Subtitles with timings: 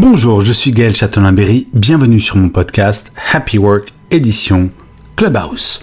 [0.00, 1.66] Bonjour, je suis Gaël Châtelain-Berry.
[1.72, 4.70] Bienvenue sur mon podcast Happy Work édition
[5.16, 5.80] Clubhouse.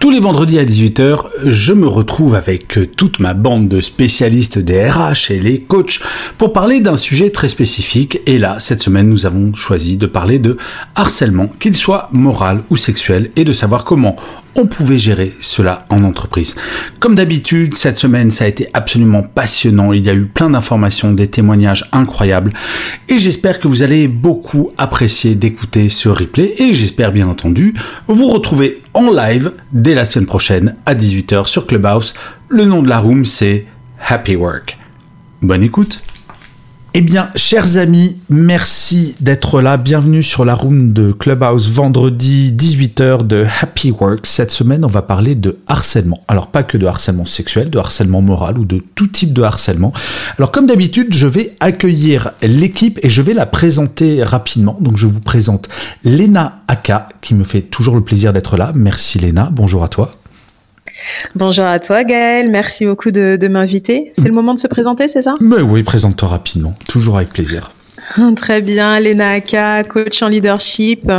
[0.00, 4.90] Tous les vendredis à 18h, je me retrouve avec toute ma bande de spécialistes des
[4.90, 6.00] RH et les coachs
[6.36, 8.20] pour parler d'un sujet très spécifique.
[8.26, 10.58] Et là, cette semaine, nous avons choisi de parler de
[10.94, 14.16] harcèlement, qu'il soit moral ou sexuel, et de savoir comment
[14.56, 16.56] on pouvait gérer cela en entreprise.
[17.00, 19.92] Comme d'habitude, cette semaine, ça a été absolument passionnant.
[19.92, 22.52] Il y a eu plein d'informations, des témoignages incroyables.
[23.08, 26.54] Et j'espère que vous allez beaucoup apprécier d'écouter ce replay.
[26.58, 27.74] Et j'espère bien entendu
[28.08, 32.14] vous retrouver en live dès la semaine prochaine à 18h sur Clubhouse.
[32.48, 33.66] Le nom de la room, c'est
[34.06, 34.78] Happy Work.
[35.42, 36.00] Bonne écoute
[36.96, 39.76] eh bien, chers amis, merci d'être là.
[39.76, 44.28] Bienvenue sur la room de Clubhouse vendredi 18h de Happy Work.
[44.28, 46.22] Cette semaine, on va parler de harcèlement.
[46.28, 49.92] Alors, pas que de harcèlement sexuel, de harcèlement moral ou de tout type de harcèlement.
[50.38, 54.78] Alors, comme d'habitude, je vais accueillir l'équipe et je vais la présenter rapidement.
[54.80, 55.68] Donc, je vous présente
[56.04, 58.70] Lena Aka, qui me fait toujours le plaisir d'être là.
[58.72, 59.48] Merci Lena.
[59.50, 60.12] Bonjour à toi.
[61.34, 64.12] Bonjour à toi Gaël, merci beaucoup de, m'inviter.
[64.14, 65.34] C'est le moment de se présenter, c'est ça?
[65.40, 67.70] Mais Oui, présente-toi rapidement, toujours avec plaisir.
[68.36, 71.10] Très bien, Léna Aka, coach en leadership,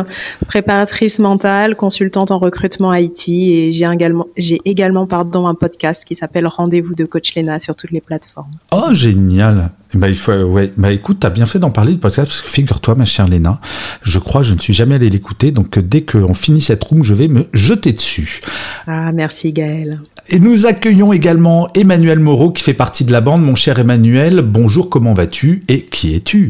[0.48, 6.16] préparatrice mentale, consultante en recrutement IT et j'ai également, j'ai également pardon, un podcast qui
[6.16, 8.52] s'appelle Rendez-vous de coach Léna sur toutes les plateformes.
[8.72, 10.72] Oh, génial bah, il faut, ouais.
[10.78, 13.59] bah écoute, t'as bien fait d'en parler du podcast parce que figure-toi, ma chère Léna,
[14.02, 17.14] je crois, je ne suis jamais allé l'écouter, donc dès qu'on finit cette room, je
[17.14, 18.42] vais me jeter dessus.
[18.88, 20.00] Ah, merci Gaël.
[20.30, 23.44] Et nous accueillons également Emmanuel Moreau qui fait partie de la bande.
[23.44, 26.50] Mon cher Emmanuel, bonjour, comment vas-tu et qui es-tu?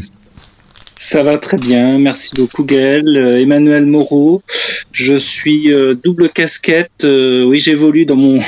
[0.98, 3.06] Ça va très bien, merci beaucoup Gaël.
[3.16, 4.42] Euh, Emmanuel Moreau,
[4.92, 8.40] je suis euh, double casquette, euh, oui j'évolue dans mon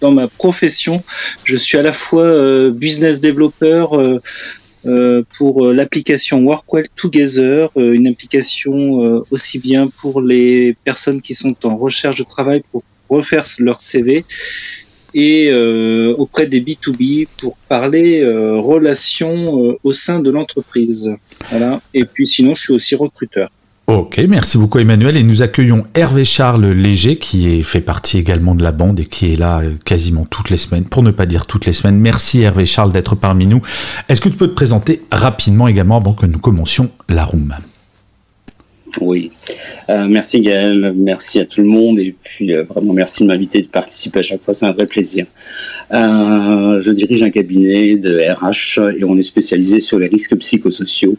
[0.00, 1.02] dans ma profession.
[1.44, 3.86] Je suis à la fois business developer
[5.36, 12.18] pour l'application Workwell Together, une application aussi bien pour les personnes qui sont en recherche
[12.18, 14.24] de travail pour refaire leur CV
[15.14, 21.12] et euh, auprès des B2B pour parler euh, relations euh, au sein de l'entreprise.
[21.50, 21.80] Voilà.
[21.94, 23.50] Et puis sinon, je suis aussi recruteur.
[23.86, 25.16] Ok, merci beaucoup Emmanuel.
[25.18, 29.32] Et nous accueillons Hervé Charles Léger, qui fait partie également de la bande et qui
[29.32, 31.98] est là quasiment toutes les semaines, pour ne pas dire toutes les semaines.
[31.98, 33.60] Merci Hervé Charles d'être parmi nous.
[34.08, 37.54] Est-ce que tu peux te présenter rapidement également avant que nous commencions la room?
[39.00, 39.32] Oui.
[39.90, 43.60] Euh, merci Gaël, merci à tout le monde et puis euh, vraiment merci de m'inviter
[43.60, 45.26] de participer à chaque fois, c'est un vrai plaisir.
[45.92, 51.16] Euh, je dirige un cabinet de RH et on est spécialisé sur les risques psychosociaux,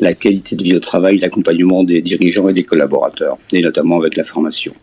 [0.00, 4.16] la qualité de vie au travail, l'accompagnement des dirigeants et des collaborateurs et notamment avec
[4.16, 4.74] la formation.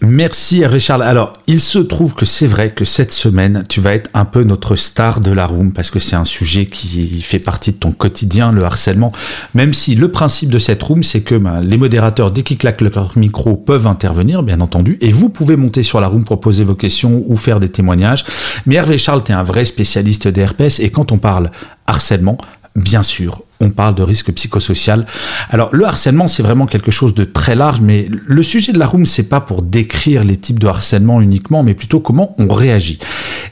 [0.00, 1.02] Merci Richard.
[1.02, 4.44] Alors, il se trouve que c'est vrai que cette semaine, tu vas être un peu
[4.44, 7.90] notre star de la room parce que c'est un sujet qui fait partie de ton
[7.90, 9.10] quotidien, le harcèlement.
[9.54, 12.82] Même si le principe de cette room, c'est que ben, les modérateurs, dès qu'ils claquent
[12.82, 16.62] leur micro, peuvent intervenir, bien entendu, et vous pouvez monter sur la room pour poser
[16.62, 18.24] vos questions ou faire des témoignages.
[18.66, 21.50] Mais Hervé Charles, tu es un vrai spécialiste des RPS et quand on parle
[21.86, 22.38] harcèlement,
[22.76, 25.06] bien sûr, on parle de risque psychosocial.
[25.50, 28.86] Alors le harcèlement, c'est vraiment quelque chose de très large, mais le sujet de la
[28.86, 32.98] room, c'est pas pour décrire les types de harcèlement uniquement, mais plutôt comment on réagit.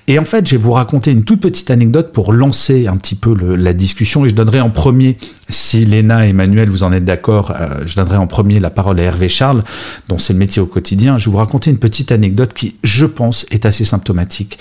[0.09, 3.15] Et en fait, je vais vous raconter une toute petite anecdote pour lancer un petit
[3.15, 5.19] peu la discussion, et je donnerai en premier,
[5.49, 9.01] si Léna et Emmanuel, vous en êtes d'accord, euh, je donnerai en premier la parole
[9.01, 9.65] à Hervé Charles,
[10.09, 11.19] dont c'est le métier au quotidien.
[11.19, 14.59] Je vais vous raconter une petite anecdote qui, je pense, est assez symptomatique.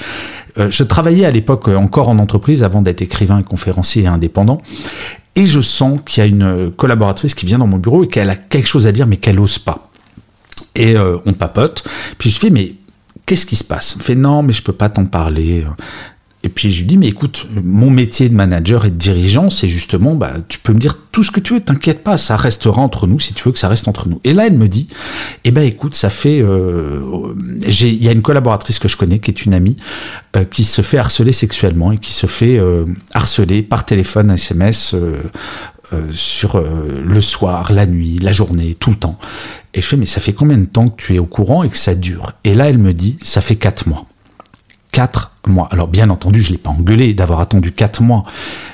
[0.58, 4.60] Euh, je travaillais à l'époque encore en entreprise avant d'être écrivain et conférencier et indépendant.
[5.36, 8.30] Et je sens qu'il y a une collaboratrice qui vient dans mon bureau et qu'elle
[8.30, 9.90] a quelque chose à dire mais qu'elle ose pas.
[10.76, 11.84] Et euh, on papote.
[12.18, 12.76] Puis je fais mais
[13.26, 13.98] qu'est-ce qui se passe?
[13.98, 15.66] Me fait non mais je peux pas t'en parler.
[16.46, 19.68] Et puis je lui dis, mais écoute, mon métier de manager et de dirigeant, c'est
[19.68, 22.84] justement, bah, tu peux me dire tout ce que tu veux, t'inquiète pas, ça restera
[22.84, 24.22] entre nous si tu veux que ça reste entre nous.
[24.24, 24.88] Et là, elle me dit,
[25.44, 27.34] eh ben écoute, ça fait, euh,
[27.68, 29.76] il y a une collaboratrice que je connais qui est une amie
[30.36, 34.96] euh, qui se fait harceler sexuellement et qui se fait euh, harceler par téléphone, SMS,
[36.12, 39.18] sur le soir, la nuit, la journée, tout le temps.
[39.74, 41.70] Et je fais, mais ça fait combien de temps que tu es au courant et
[41.70, 42.34] que ça dure?
[42.44, 44.05] Et là, elle me dit, ça fait quatre mois.
[44.96, 45.68] Quatre mois.
[45.72, 48.24] Alors bien entendu, je ne l'ai pas engueulé d'avoir attendu quatre mois,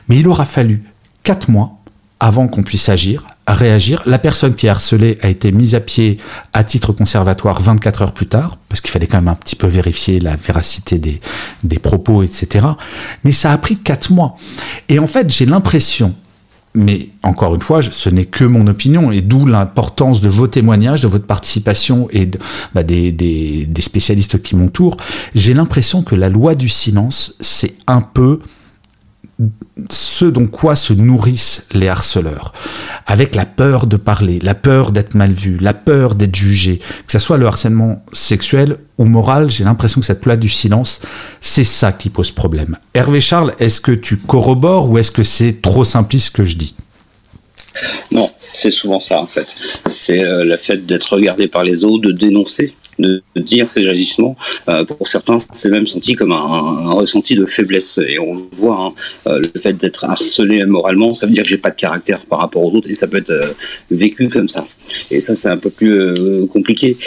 [0.07, 0.83] mais il aura fallu
[1.23, 1.79] quatre mois
[2.19, 4.03] avant qu'on puisse agir, réagir.
[4.05, 6.19] La personne qui est harcelée a été mise à pied
[6.53, 9.65] à titre conservatoire 24 heures plus tard, parce qu'il fallait quand même un petit peu
[9.65, 11.19] vérifier la véracité des,
[11.63, 12.67] des propos, etc.
[13.23, 14.35] Mais ça a pris quatre mois.
[14.89, 16.13] Et en fait, j'ai l'impression,
[16.73, 21.01] mais encore une fois, ce n'est que mon opinion, et d'où l'importance de vos témoignages,
[21.01, 22.29] de votre participation et
[22.73, 24.97] bah, des, spécialistes qui m'entourent.
[25.35, 28.39] J'ai l'impression que la loi du silence, c'est un peu
[29.89, 32.53] ce dont quoi se nourrissent les harceleurs,
[33.07, 37.11] avec la peur de parler, la peur d'être mal vu, la peur d'être jugé, que
[37.11, 41.01] ce soit le harcèlement sexuel ou moral, j'ai l'impression que cette loi du silence,
[41.39, 42.77] c'est ça qui pose problème.
[42.93, 46.57] Hervé Charles, est-ce que tu corrobores ou est-ce que c'est trop simpliste ce que je
[46.57, 46.75] dis?
[48.11, 49.55] Non, c'est souvent ça en fait.
[49.85, 54.35] C'est euh, le fait d'être regardé par les autres, de dénoncer de dire ces agissements.
[54.69, 57.99] Euh, pour certains, c'est même senti comme un, ressenti de faiblesse.
[58.07, 58.93] Et on voit, hein,
[59.27, 62.39] euh, le fait d'être harcelé moralement, ça veut dire que j'ai pas de caractère par
[62.39, 63.53] rapport aux autres et ça peut être euh,
[63.89, 64.65] vécu comme ça.
[65.09, 66.97] Et ça, c'est un peu plus compliqué.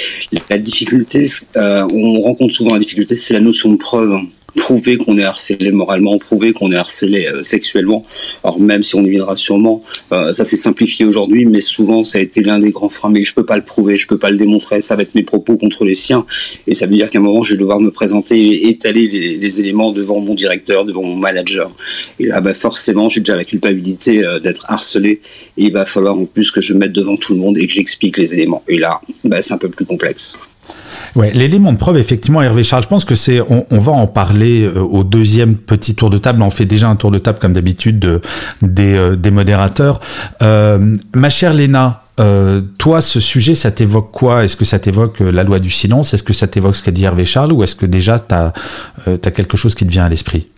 [0.49, 1.25] La difficulté,
[1.55, 4.21] on rencontre souvent la difficulté, c'est la notion de preuve
[4.57, 8.03] prouver qu'on est harcelé moralement, prouver qu'on est harcelé euh, sexuellement.
[8.43, 9.81] Alors même si on y viendra sûrement,
[10.13, 13.11] euh, ça s'est simplifié aujourd'hui, mais souvent ça a été l'un des grands freins.
[13.11, 14.81] Mais je peux pas le prouver, je peux pas le démontrer.
[14.81, 16.27] Ça va être mes propos contre les siens,
[16.67, 19.61] et ça veut dire qu'à un moment je vais devoir me présenter et étaler les,
[19.61, 21.71] éléments devant mon directeur, devant mon manager.
[22.19, 25.21] Et là, bah, forcément, j'ai déjà la culpabilité euh, d'être harcelé,
[25.57, 27.67] et il va falloir en plus que je me mette devant tout le monde et
[27.67, 28.63] que j'explique les éléments.
[28.69, 30.37] Et là, bah, c'est un peu plus complexe.
[31.17, 34.63] Ouais, l'élément de preuve, effectivement, Hervé Charles, je pense que c'est, on, va en parler
[34.63, 36.43] euh, au deuxième petit tour de table.
[36.43, 38.21] On fait déjà un tour de table, comme d'habitude, de,
[38.63, 40.01] des, euh, des, modérateurs.
[40.43, 42.03] Euh, ma chère Léna,
[42.79, 44.45] toi, ce sujet, ça t'évoque quoi?
[44.45, 46.15] Est-ce que ça t'évoque la loi du silence?
[46.15, 47.53] Est-ce que ça t'évoque ce qu'a dit Hervé Charles?
[47.53, 48.53] Ou est-ce que déjà, tu as,
[49.07, 50.49] as, quelque chose qui te vient à l'esprit?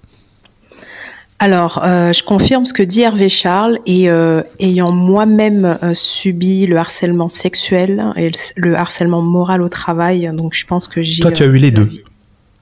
[1.39, 6.67] Alors, euh, je confirme ce que dit Hervé Charles et euh, ayant moi-même euh, subi
[6.67, 11.21] le harcèlement sexuel et le, harcèlement moral au travail, donc je pense que j'ai.
[11.21, 11.91] Toi, tu as eu les deux.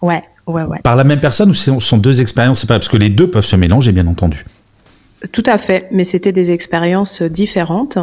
[0.02, 0.80] Ouais, ouais, ouais.
[0.82, 2.80] Par la même personne ou ce sont deux expériences séparées?
[2.80, 4.44] Parce que les deux peuvent se mélanger, bien entendu.
[5.30, 7.98] Tout à fait, mais c'était des expériences différentes.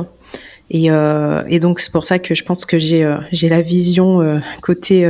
[0.73, 4.21] Et, euh, et, donc c'est pour ça que je pense que j'ai euh, la vision
[4.21, 5.05] euh, côté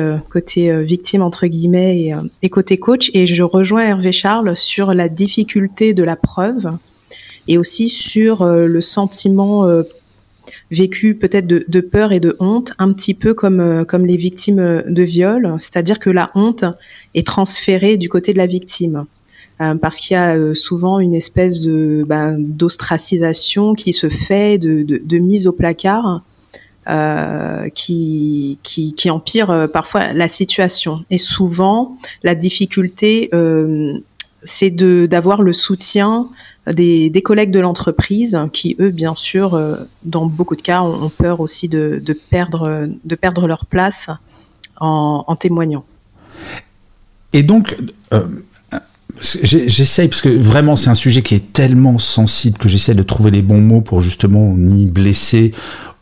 [0.83, 2.11] victime entre guillemets
[2.41, 3.11] et, côté coach.
[3.13, 6.71] Et je rejoins Hervé Charles sur la difficulté de la preuve
[7.47, 9.67] et aussi sur le sentiment
[10.71, 15.55] vécu peut-être de, peur et de honte, un petit peu comme les victimes de viol,
[15.59, 16.65] c'est-à-dire que la honte
[17.13, 19.05] est transférée du côté de la victime.
[19.61, 24.57] Euh, parce qu'il y a euh, souvent une espèce de ben, d'ostracisation qui se fait,
[24.57, 26.21] de, mise au placard.
[26.89, 31.05] Euh, qui, qui, empire parfois la situation.
[31.11, 33.99] Et souvent, la difficulté, euh,
[34.43, 36.27] c'est d'avoir le soutien
[36.65, 39.61] des, des collègues de l'entreprise qui, eux, bien sûr,
[40.03, 44.09] dans beaucoup de cas, ont, peur aussi de, de, perdre, de perdre leur place
[44.79, 45.85] en, en témoignant.
[47.31, 47.77] Et donc,
[49.21, 53.29] J'essaye, parce que vraiment c'est un sujet qui est tellement sensible que j'essaie de trouver
[53.31, 55.51] les bons mots pour justement ni blesser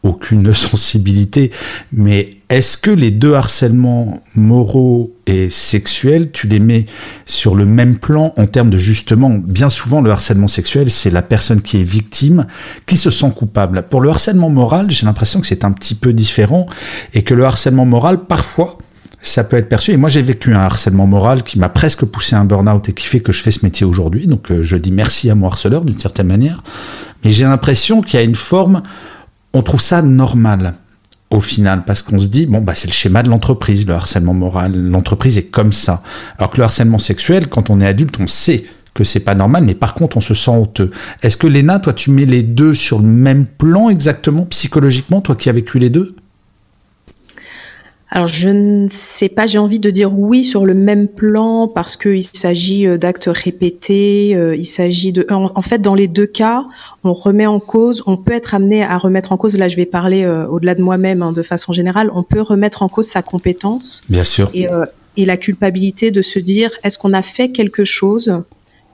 [0.03, 1.51] aucune sensibilité.
[1.91, 6.85] Mais est-ce que les deux harcèlements moraux et sexuels, tu les mets
[7.25, 11.21] sur le même plan en termes de justement, bien souvent le harcèlement sexuel, c'est la
[11.21, 12.47] personne qui est victime
[12.85, 13.85] qui se sent coupable.
[13.89, 16.65] Pour le harcèlement moral, j'ai l'impression que c'est un petit peu différent
[17.13, 18.77] et que le harcèlement moral, parfois,
[19.21, 19.91] ça peut être perçu.
[19.91, 22.93] Et moi, j'ai vécu un harcèlement moral qui m'a presque poussé à un burn-out et
[22.93, 24.27] qui fait que je fais ce métier aujourd'hui.
[24.27, 26.63] Donc, euh, je dis merci à mon harceleur d'une certaine manière.
[27.23, 28.81] Mais j'ai l'impression qu'il y a une forme,
[29.53, 30.75] on trouve ça normal
[31.31, 34.33] au final, parce qu'on se dit, bon, bah, c'est le schéma de l'entreprise, le harcèlement
[34.33, 34.75] moral.
[34.75, 36.01] L'entreprise est comme ça.
[36.37, 39.63] Alors que le harcèlement sexuel, quand on est adulte, on sait que c'est pas normal,
[39.63, 40.89] mais par contre, on se sent honteux.
[41.21, 45.35] Est-ce que Léna, toi, tu mets les deux sur le même plan exactement, psychologiquement, toi
[45.35, 46.15] qui as vécu les deux?
[48.11, 51.95] Alors je ne sais pas, j'ai envie de dire oui sur le même plan parce
[51.95, 55.27] qu'il s'agit euh, d'actes répétés, euh, il s'agit de...
[55.29, 56.65] En, fait, dans les deux cas,
[57.03, 59.85] on remet en cause, on peut être amené à remettre en cause, là je vais
[59.85, 63.21] parler euh, au-delà de moi-même hein, de façon générale, on peut remettre en cause sa
[63.21, 64.01] compétence.
[64.09, 64.49] Bien sûr.
[64.55, 64.67] Et,
[65.17, 68.41] et la culpabilité de se dire, est-ce qu'on a fait quelque chose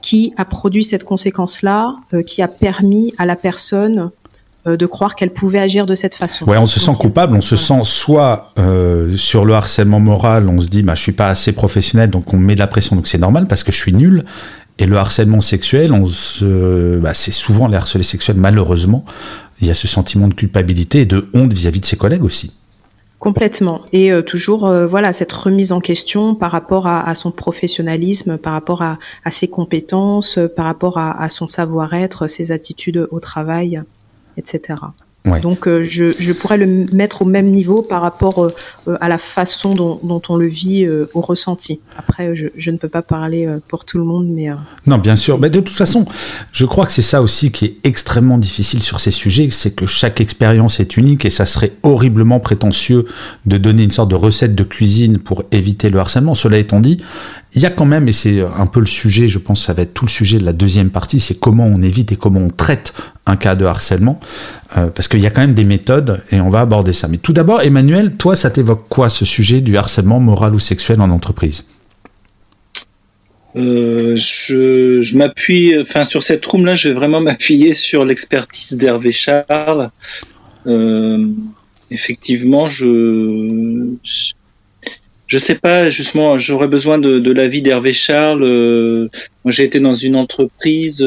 [0.01, 1.95] qui a produit cette conséquence-là,
[2.27, 4.11] qui a permis à la personne
[4.65, 6.45] de croire qu'elle pouvait agir de cette façon.
[6.45, 10.59] Ouais, on se sent coupable, on se sent soit euh, sur le harcèlement moral, on
[10.59, 13.07] se dit bah je suis pas assez professionnel donc on met de la pression donc
[13.07, 14.25] c'est normal parce que je suis nul
[14.79, 19.05] Et le harcèlement sexuel, on se, bah, c'est souvent les harcelés sexuels, malheureusement.
[19.61, 22.51] Il y a ce sentiment de culpabilité et de honte vis-à-vis de ses collègues aussi.
[23.19, 23.81] Complètement.
[23.93, 28.51] Et euh, toujours, euh, voilà, cette remise en question par rapport à, son professionnalisme, par
[28.51, 28.97] rapport à,
[29.31, 33.81] ses compétences, par rapport à son savoir-être, ses attitudes au travail,
[34.37, 34.75] etc.
[35.41, 38.53] Donc euh, je, je, pourrais le mettre au même niveau par rapport euh,
[38.87, 41.81] euh, à la façon dont, dont, on le vit au ressenti.
[41.97, 44.49] Après, je, je, ne peux pas parler pour tout le monde, mais...
[44.85, 45.39] Non, bien sûr.
[45.39, 46.05] Mais de toute façon,
[46.51, 49.85] je crois que c'est ça aussi qui est extrêmement difficile sur ces sujets, c'est que
[49.85, 53.05] chaque expérience est unique et ça serait horriblement prétentieux
[53.45, 56.35] de donner une sorte de recette de cuisine pour éviter le harcèlement.
[56.35, 57.01] Cela étant dit,
[57.55, 59.73] il y a quand même, et c'est un peu le sujet, je pense que ça
[59.73, 62.41] va être tout le sujet de la deuxième partie, c'est comment on évite et comment
[62.41, 62.93] on traite
[63.25, 64.19] un cas de harcèlement,
[64.77, 67.07] euh, parce qu'il y a quand même des méthodes et on va aborder ça.
[67.07, 71.01] Mais tout d'abord, Emmanuel, toi, ça t'évoque quoi ce sujet du harcèlement moral ou sexuel
[71.01, 71.65] en entreprise?
[73.55, 79.89] Euh, je, m'appuie, enfin sur cette room-là, je vais vraiment m'appuyer sur l'expertise d'Hervé Charles.
[80.67, 81.27] Euh,
[81.89, 83.91] effectivement, je,
[85.25, 88.45] je sais pas, justement, j'aurais besoin de, de l'avis d'Hervé Charles.
[89.43, 91.03] moi, j'ai été dans une entreprise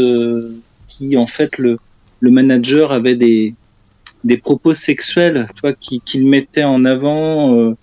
[0.87, 1.79] qui, en fait, le,
[2.21, 3.55] le manager avait des,
[4.25, 7.77] des propos sexuels, toi, qui, qu'il mettait en avant, euh,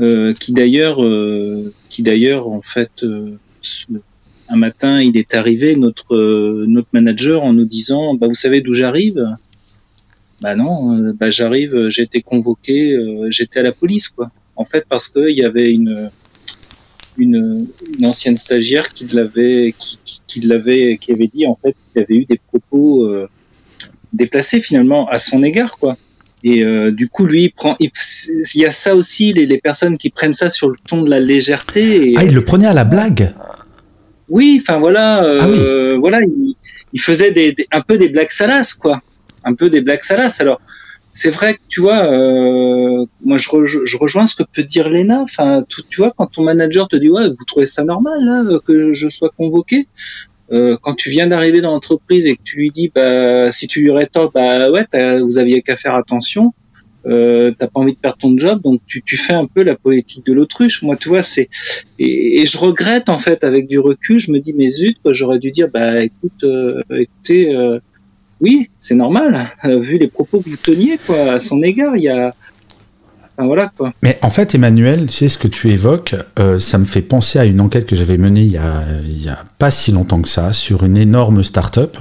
[0.00, 3.04] euh, qui d'ailleurs, euh, qui d'ailleurs, en fait,
[4.48, 8.72] un matin, il est arrivé notre notre manager en nous disant, bah vous savez d'où
[8.72, 9.36] j'arrive?
[10.40, 12.96] Bah non, bah j'arrive, j'ai été convoqué,
[13.28, 14.30] j'étais à la police, quoi.
[14.56, 16.10] En fait, parce qu'il y avait une
[17.18, 17.66] une,
[17.98, 22.02] une, ancienne stagiaire qui l'avait qui, qui, qui l'avait qui avait dit en fait qu'il
[22.02, 23.28] avait eu des propos euh,
[24.18, 25.96] déplacé finalement à son égard, quoi.
[26.44, 27.74] Et euh, du coup, lui, il prend.
[27.80, 27.90] Il,
[28.54, 31.18] y a ça aussi, les, les, personnes qui prennent ça sur le ton de la
[31.18, 32.12] légèreté.
[32.16, 33.34] ah, il le prenait à la blague?
[34.28, 36.20] Oui, enfin voilà, euh, ah voilà,
[36.92, 39.00] il, faisait des, un peu des blagues salaces, quoi,
[39.42, 40.40] un peu des blagues salaces.
[40.42, 40.60] Alors,
[41.12, 45.20] c'est vrai que tu vois, euh, moi je, je, rejoins ce que peut dire Léna.
[45.22, 48.44] Enfin, tu, tu vois, quand ton manager te dit ouais, vous trouvez ça normal là,
[48.64, 49.88] que je sois convoqué,
[50.52, 53.80] euh, quand tu viens d'arriver dans l'entreprise et que tu lui dis bah si tu
[53.80, 54.86] lui rétorques bah ouais
[55.20, 56.52] vous aviez qu'à faire attention
[57.06, 59.76] euh, t'as pas envie de perdre ton job donc tu, tu fais un peu la
[59.76, 60.82] politique de l'autruche.
[60.82, 61.48] Moi tu vois c'est
[61.98, 65.38] et, je regrette en fait avec du recul je me dis mais zut quoi j'aurais
[65.38, 67.78] dû dire bah écoute euh, écoutez euh,
[68.40, 72.08] oui c'est normal vu les propos que vous teniez quoi à son égard il y
[72.08, 72.34] a
[73.38, 73.92] voilà, quoi.
[74.02, 77.38] Mais en fait, Emmanuel, tu sais ce que tu évoques, euh, ça me fait penser
[77.38, 80.20] à une enquête que j'avais menée il y, a, il y a pas si longtemps
[80.20, 81.98] que ça sur une énorme start-up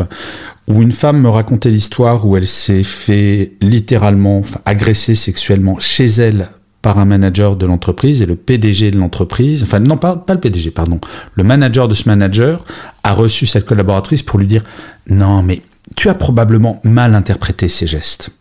[0.68, 6.50] où une femme me racontait l'histoire où elle s'est fait littéralement agresser sexuellement chez elle
[6.82, 10.40] par un manager de l'entreprise et le PDG de l'entreprise, enfin non pas, pas le
[10.40, 11.00] PDG, pardon,
[11.34, 12.66] le manager de ce manager
[13.04, 14.64] a reçu cette collaboratrice pour lui dire
[15.10, 15.62] non mais
[15.96, 18.32] tu as probablement mal interprété ces gestes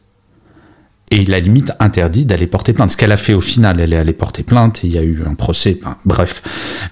[1.11, 2.91] et il a limite interdit d'aller porter plainte.
[2.91, 5.23] Ce qu'elle a fait au final, elle est allée porter plainte, il y a eu
[5.27, 6.43] un procès, bref.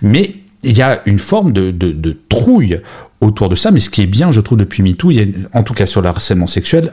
[0.03, 2.81] Mais il y a une forme de, de, trouille
[3.21, 5.59] autour de ça, mais ce qui est bien, je trouve, depuis MeToo, il y a,
[5.59, 6.93] en tout cas sur le harcèlement sexuel,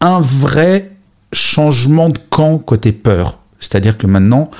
[0.00, 0.92] un vrai
[1.32, 3.38] changement de camp côté peur.
[3.60, 4.50] C'est-à-dire que maintenant,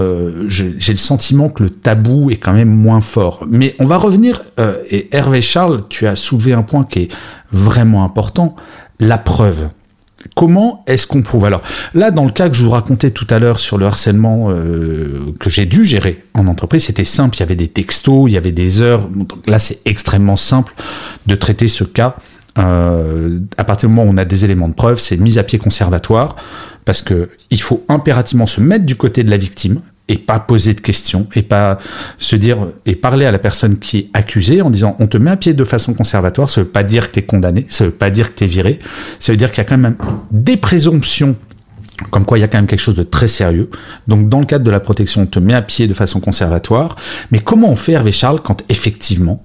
[0.00, 3.44] euh, j'ai le sentiment que le tabou est quand même moins fort.
[3.48, 7.08] Mais on va revenir, euh, et Hervé Charles, tu as soulevé un point qui est
[7.52, 8.56] vraiment important,
[9.00, 9.68] la preuve.
[10.34, 11.44] Comment est-ce qu'on prouve?
[11.44, 11.62] Alors
[11.94, 15.34] là, dans le cas que je vous racontais tout à l'heure sur le harcèlement euh,
[15.40, 17.36] que j'ai dû gérer en entreprise, c'était simple.
[17.36, 19.08] Il y avait des textos, il y avait des heures.
[19.46, 20.74] là, c'est extrêmement simple
[21.26, 22.16] de traiter ce cas.
[22.58, 25.42] Euh, à partir du moment où on a des éléments de preuve, c'est mise à
[25.42, 26.36] pied conservatoire
[26.84, 30.74] parce que il faut impérativement se mettre du côté de la victime et pas poser
[30.74, 31.78] de questions et pas
[32.18, 35.30] se dire et parler à la personne qui est accusée en disant on te met
[35.30, 37.90] à pied de façon conservatoire, ça veut pas dire que tu es condamné, ça veut
[37.90, 38.78] pas dire que tu es viré,
[39.18, 39.96] ça veut dire qu'il y a quand même
[40.30, 41.36] des présomptions
[42.10, 43.70] comme quoi il y a quand même quelque chose de très sérieux.
[44.06, 46.96] Donc dans le cadre de la protection, on te met à pied de façon conservatoire,
[47.30, 49.42] mais comment on fait Hervé Charles quand effectivement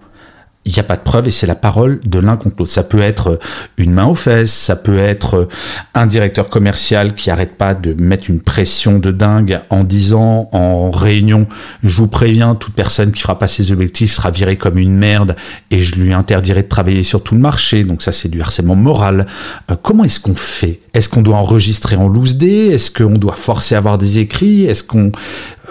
[0.65, 2.72] il n'y a pas de preuve et c'est la parole de l'un contre l'autre.
[2.72, 3.39] Ça peut être
[3.77, 5.48] une main aux fesses, ça peut être
[5.96, 10.91] un directeur commercial qui arrête pas de mettre une pression de dingue en disant en
[10.91, 11.48] réunion,
[11.84, 15.36] je vous préviens, toute personne qui fera pas ses objectifs sera virée comme une merde
[15.72, 17.84] et je lui interdirai de travailler sur tout le marché.
[17.84, 19.25] Donc ça c'est du harcèlement moral.
[19.72, 20.80] Euh, comment est-ce qu'on fait?
[20.94, 22.68] Est-ce qu'on doit enregistrer en loose day?
[22.68, 24.65] Est-ce qu'on doit forcer à avoir des écrits?
[24.65, 25.12] Est-ce qu'on,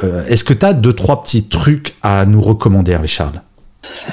[0.02, 3.40] euh, est-ce que tu deux trois petits trucs à nous recommander, Charles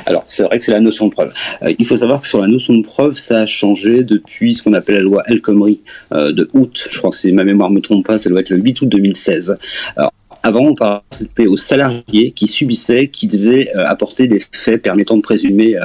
[0.05, 1.33] alors, c'est vrai que c'est la notion de preuve.
[1.63, 4.63] Euh, il faut savoir que sur la notion de preuve, ça a changé depuis ce
[4.63, 5.79] qu'on appelle la loi El Khomri
[6.13, 6.87] euh, de août.
[6.89, 8.89] Je crois que si ma mémoire me trompe pas, ça doit être le 8 août
[8.89, 9.57] 2016.
[9.95, 10.73] Alors, Avant,
[11.11, 15.75] c'était aux salariés qui subissaient, qui devaient apporter des faits permettant de présumer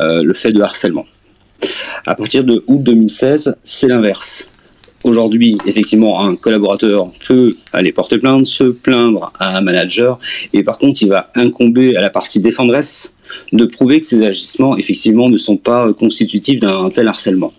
[0.00, 1.06] le fait de harcèlement.
[2.06, 4.46] À partir de août 2016, c'est l'inverse.
[5.04, 10.18] Aujourd'hui, effectivement, un collaborateur peut aller porter plainte, se plaindre à un manager,
[10.54, 13.13] et par contre, il va incomber à la partie défendresse
[13.52, 17.52] de prouver que ces agissements, effectivement, ne sont pas constitutifs d'un tel harcèlement.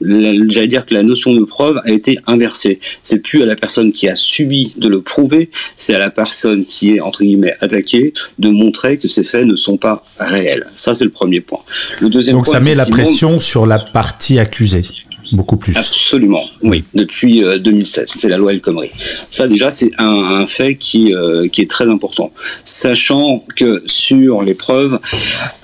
[0.00, 2.80] J'allais dire que la notion de preuve a été inversée.
[3.02, 6.64] C'est plus à la personne qui a subi de le prouver, c'est à la personne
[6.64, 10.66] qui est entre guillemets attaquée de montrer que ces faits ne sont pas réels.
[10.74, 11.60] Ça, c'est le premier point.
[12.00, 14.84] Le deuxième Donc ça met la pression sur la partie accusée
[15.32, 15.76] beaucoup plus.
[15.76, 18.90] Absolument, oui, depuis 2016, euh, c'est la loi El Khomri.
[19.30, 22.30] Ça déjà, c'est un, fait qui, euh, qui est très important.
[22.64, 24.98] Sachant que sur les preuves,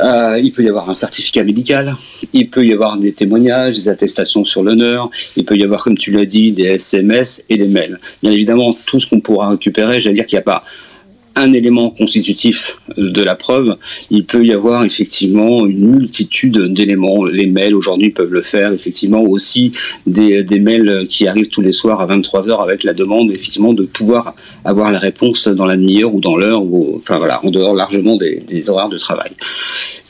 [0.00, 1.96] euh, il peut y avoir un certificat médical,
[2.32, 5.98] il peut y avoir des témoignages, des attestations sur l'honneur, il peut y avoir, comme
[5.98, 8.00] tu l'as dit, des SMS et des mails.
[8.22, 10.64] Bien évidemment, tout ce qu'on pourra récupérer, j'allais dire qu'il n'y a pas
[11.34, 13.76] un élément constitutif de la preuve,
[14.10, 17.24] il peut y avoir effectivement une multitude d'éléments.
[17.24, 19.72] Les mails aujourd'hui peuvent le faire, effectivement aussi
[20.06, 23.84] des, mails qui arrivent tous les soirs à 23 heures avec la demande effectivement de
[23.84, 24.34] pouvoir
[24.64, 26.62] avoir la réponse dans la demi-heure ou dans l'heure,
[26.96, 29.32] enfin voilà, en dehors largement des horaires de travail.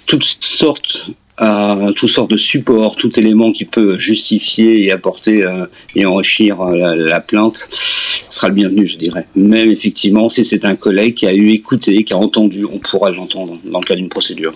[0.06, 5.66] Toutes sortes à toutes sortes de supports, tout élément qui peut justifier et apporter euh,
[5.96, 7.68] et enrichir euh, la, plainte
[8.28, 9.26] sera le bienvenu, je dirais.
[9.34, 13.10] Même effectivement, si c'est un collègue qui a eu écouté, qui a entendu, on pourra
[13.10, 14.52] l'entendre dans le cas d'une procédure.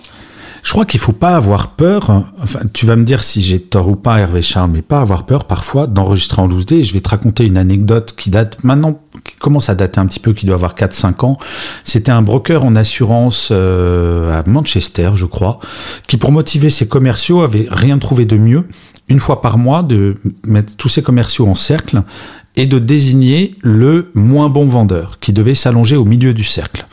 [0.67, 2.25] Je crois qu'il faut pas avoir peur.
[2.43, 5.25] Enfin, tu vas me dire si j'ai tort ou pas, Hervé Charles, mais pas avoir
[5.25, 6.83] peur parfois d'enregistrer en loose day.
[6.83, 10.19] Je vais te raconter une anecdote qui date maintenant, qui commence à dater un petit
[10.19, 11.37] peu, qui doit avoir 4-5 ans.
[11.85, 15.61] C'était un broker en assurance euh, à Manchester, je crois,
[16.05, 18.67] qui pour motiver ses commerciaux avait rien trouvé de mieux,
[19.07, 22.03] une fois par mois, de mettre tous ses commerciaux en cercle
[22.57, 26.85] et de désigner le moins bon vendeur, qui devait s'allonger au milieu du cercle.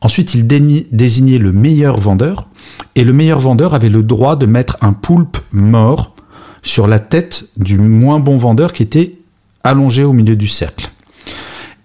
[0.00, 2.48] Ensuite, il désignait le meilleur vendeur,
[2.94, 6.14] et le meilleur vendeur avait le droit de mettre un poulpe mort
[6.62, 9.18] sur la tête du moins bon vendeur qui était
[9.64, 10.90] allongé au milieu du cercle.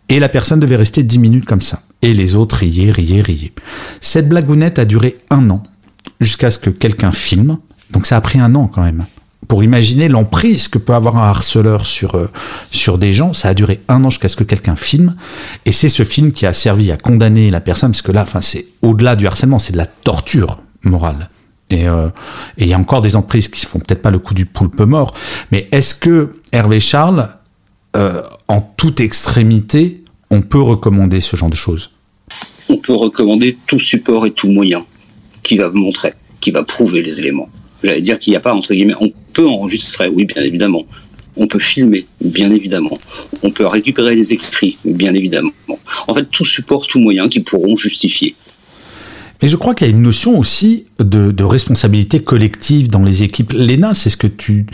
[0.10, 1.82] Et la personne devait rester 10 minutes comme ça.
[2.02, 3.54] Et les autres riaient, riaient, riaient.
[4.02, 5.64] Cette blagounette a duré un an,
[6.20, 7.58] jusqu'à ce que quelqu'un filme.
[7.92, 9.06] Donc ça a pris un an quand même
[9.48, 13.34] pour imaginer l'emprise que peut avoir un harceleur sur, euh, des gens.
[13.34, 15.16] Ça a duré un an jusqu'à ce que quelqu'un filme.
[15.66, 18.66] Et c'est ce film qui a servi à condamner la personne, parce que là, c'est
[18.82, 21.30] au-delà du harcèlement, c'est de la torture morale.
[21.70, 22.10] Et euh,
[22.58, 25.14] il y a encore des emprises qui font peut-être pas le coup du poulpe mort.
[25.52, 27.30] Mais est-ce que Hervé Charles,
[27.96, 31.92] euh, en toute extrémité, on peut recommander ce genre de choses?
[32.70, 34.86] On peut recommander tout support et tout moyen
[35.44, 37.50] qui va montrer, qui va prouver les éléments.
[37.84, 40.84] J'allais dire qu'il n'y a pas, entre guillemets, on peut enregistrer, oui, bien évidemment.
[41.36, 42.98] On peut filmer, bien évidemment.
[43.44, 45.52] On peut récupérer des écrits, bien évidemment.
[46.08, 48.36] En fait, tout support, tout moyen qui pourront justifier.
[49.42, 53.54] Et je crois qu'il y a une notion aussi de, responsabilité collective dans les équipes.
[53.54, 54.66] Léna, c'est ce que tu...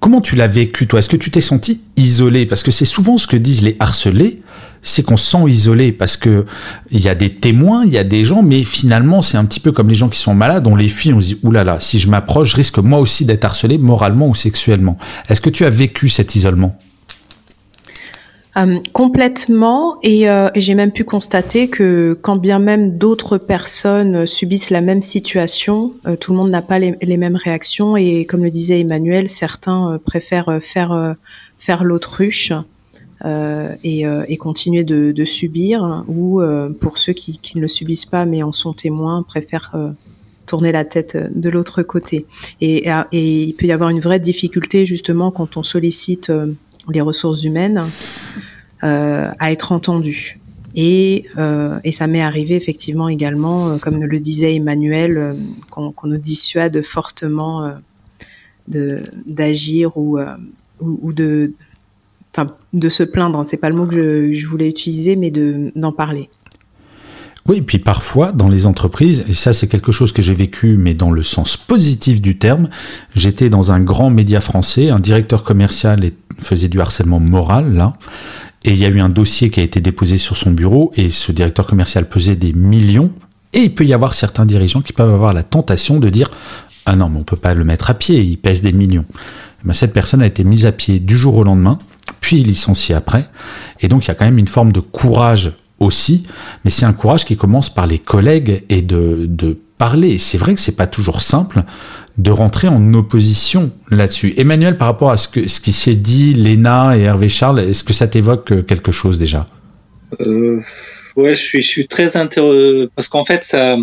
[0.00, 0.98] Comment tu l'as vécu, toi?
[0.98, 4.42] Est-ce que tu t'es senti isolé Parce que c'est souvent ce que disent les harcelés
[4.80, 6.46] c'est qu'on se sent isolé parce que
[6.90, 9.60] il y a des témoins, il y a des gens, mais finalement c'est un petit
[9.60, 11.98] peu comme les gens qui sont malades, on les fuit, on se dit oulala, si
[11.98, 14.96] je m'approche, je risque moi aussi d'être harcelé moralement ou sexuellement.
[15.28, 16.78] Est-ce que tu as vécu cet isolement?
[18.58, 24.70] Euh, complètement, euh, et, j'ai même pu constater que quand bien même d'autres personnes subissent
[24.70, 28.50] la même situation, euh, tout le monde n'a pas les, mêmes réactions, et comme le
[28.50, 31.16] disait Emmanuel, certains préfèrent faire
[31.58, 32.52] faire l'autruche
[33.24, 38.26] euh, et, euh, continuer de, subir, ou euh, pour ceux qui, ne le subissent pas
[38.26, 39.74] mais en sont témoins, préfèrent
[40.46, 42.26] tourner la tête de l'autre côté.
[42.60, 46.32] Et, et, il peut y avoir une vraie difficulté justement quand on sollicite
[46.88, 47.84] les ressources humaines
[48.82, 50.38] à être entendu.
[50.74, 51.24] Et,
[51.84, 55.34] et, ça m'est arrivé effectivement également, comme le disait Emmanuel,
[55.70, 57.72] qu'on nous dissuade fortement
[58.68, 60.18] d'agir ou,
[60.80, 61.52] ou, ou, de
[62.72, 66.28] de se plaindre, c'est pas le mot que je, voulais utiliser, mais de, d'en parler.
[67.46, 70.76] Oui, et puis parfois, dans les entreprises, et ça c'est quelque chose que j'ai vécu,
[70.76, 72.68] mais dans le sens positif du terme,
[73.14, 77.94] j'étais dans un grand média français, un directeur commercial faisait du harcèlement moral, là,
[78.68, 81.08] et il y a eu un dossier qui a été déposé sur son bureau, et
[81.08, 83.10] ce directeur commercial pesait des millions,
[83.54, 86.30] et il peut y avoir certains dirigeants qui peuvent avoir la tentation de dire
[86.84, 89.06] Ah non, mais on peut pas le mettre à pied, il pèse des millions.
[89.64, 91.78] Mais cette personne a été mise à pied du jour au lendemain,
[92.20, 93.30] puis licencié après.
[93.80, 96.26] Et donc il y a quand même une forme de courage aussi,
[96.62, 100.18] mais c'est un courage qui commence par les collègues et de, de parler.
[100.18, 101.64] C'est vrai que c'est pas toujours simple
[102.18, 104.34] de rentrer en opposition là-dessus.
[104.36, 107.84] Emmanuel, par rapport à ce, que, ce qui s'est dit, Léna et Hervé Charles, est-ce
[107.84, 109.46] que ça t'évoque quelque chose déjà?
[110.20, 110.60] Euh,
[111.18, 113.76] Ouais, je suis, je suis très intéressé parce qu'en fait, ça,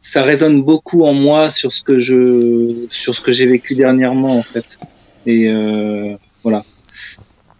[0.00, 4.36] ça résonne beaucoup en moi sur ce que je, sur ce que j'ai vécu dernièrement,
[4.38, 4.78] en fait.
[5.24, 6.62] Et euh, voilà.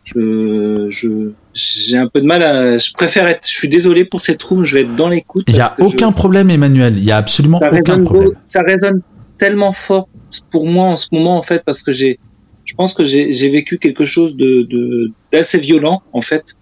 [0.05, 2.77] Je, je, j'ai un peu de mal à.
[2.77, 3.47] Je préfère être.
[3.47, 4.65] Je suis désolé pour cette room.
[4.67, 5.45] Je vais être dans l'écoute.
[5.49, 6.99] Il n'y a aucun problème, Emmanuel.
[6.99, 8.33] Il y a absolument aucun problème.
[8.45, 9.01] ça résonne
[9.39, 10.09] tellement fort
[10.51, 12.19] pour moi en ce moment, en fait, parce que j'ai.
[12.65, 16.55] Je pense que j'ai vécu quelque chose de d'assez violent, en fait,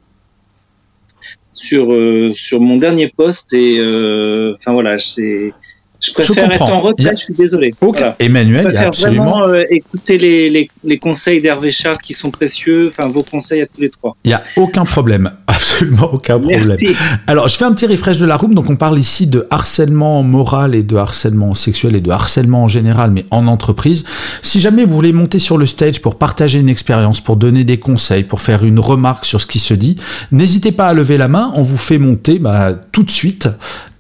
[1.57, 5.53] sur euh, sur mon dernier poste et euh, enfin voilà, c'est
[6.01, 7.75] je préfère être en retraite, je suis désolé.
[8.19, 9.41] Emmanuel, il y a absolument.
[9.41, 13.63] Vraiment, euh, écouter les, les, les, conseils d'Hervé Char qui sont précieux, enfin vos conseils
[13.63, 14.17] à tous les trois.
[14.25, 16.67] Il n'y a aucun problème, absolument aucun problème.
[16.67, 16.89] Merci.
[17.27, 18.55] Alors, je fais un petit refresh de la room.
[18.55, 22.69] Donc, on parle ici de harcèlement moral et de harcèlement sexuel et de harcèlement en
[22.69, 24.05] général, mais en entreprise.
[24.43, 27.79] Si jamais vous voulez monter sur le stage pour partager une expérience, pour donner des
[27.79, 29.97] conseils, pour faire une remarque sur ce qui se dit,
[30.31, 31.53] n'hésitez pas à lever la main.
[31.55, 33.49] On vous fait monter bah, tout de suite.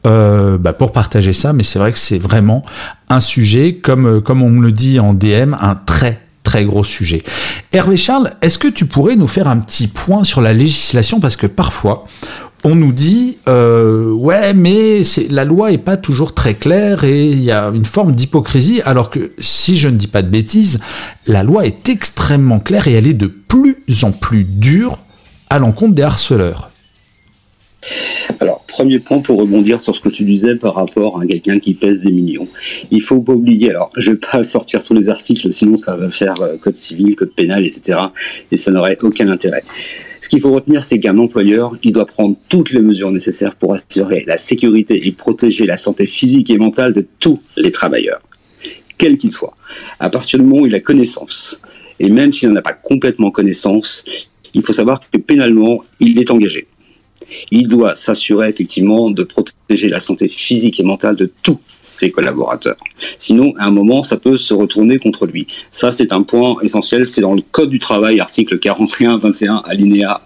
[0.07, 2.65] Euh, bah, pour partager ça, mais c'est vrai que c'est vraiment
[3.09, 6.85] un sujet, comme, euh, comme on me le dit en DM, un très très gros
[6.85, 7.25] sujet.
[7.73, 11.19] Hervé Charles, est-ce que tu pourrais nous faire un petit point sur la législation?
[11.19, 12.07] Parce que parfois,
[12.63, 17.43] on nous dit euh, ouais mais la loi est pas toujours très claire et il
[17.43, 20.81] y a une forme d'hypocrisie alors que si je ne dis pas de bêtises
[21.27, 24.99] la loi est extrêmement claire et elle est de plus en plus dure
[25.51, 26.71] à l'encontre des harceleurs.
[28.41, 31.73] Alors, premier point pour rebondir sur ce que tu disais par rapport à quelqu'un qui
[31.73, 32.47] pèse des millions.
[32.91, 36.11] Il faut pas oublier, alors je vais pas sortir tous les articles, sinon ça va
[36.11, 37.99] faire euh, code civil, code pénal, etc.
[38.53, 39.65] Et ça n'aurait aucun intérêt.
[40.21, 43.75] Ce qu'il faut retenir, c'est qu'un employeur, il doit prendre toutes les mesures nécessaires pour
[43.75, 48.21] assurer la sécurité et protéger la santé physique et mentale de tous les travailleurs,
[48.99, 49.55] quels qu'ils soient.
[50.01, 51.63] À partir du moment où il a connaissance,
[51.99, 54.05] et même s'il n'en a pas complètement connaissance,
[54.53, 56.67] il faut savoir que pénalement, il est engagé
[57.51, 62.77] il doit s'assurer effectivement de protéger la santé physique et mentale de tous ses collaborateurs.
[63.19, 65.47] Sinon, à un moment, ça peut se retourner contre lui.
[65.71, 67.07] Ça, c'est un point essentiel.
[67.07, 70.23] C'est dans le Code du travail, article 41, 21, alinéa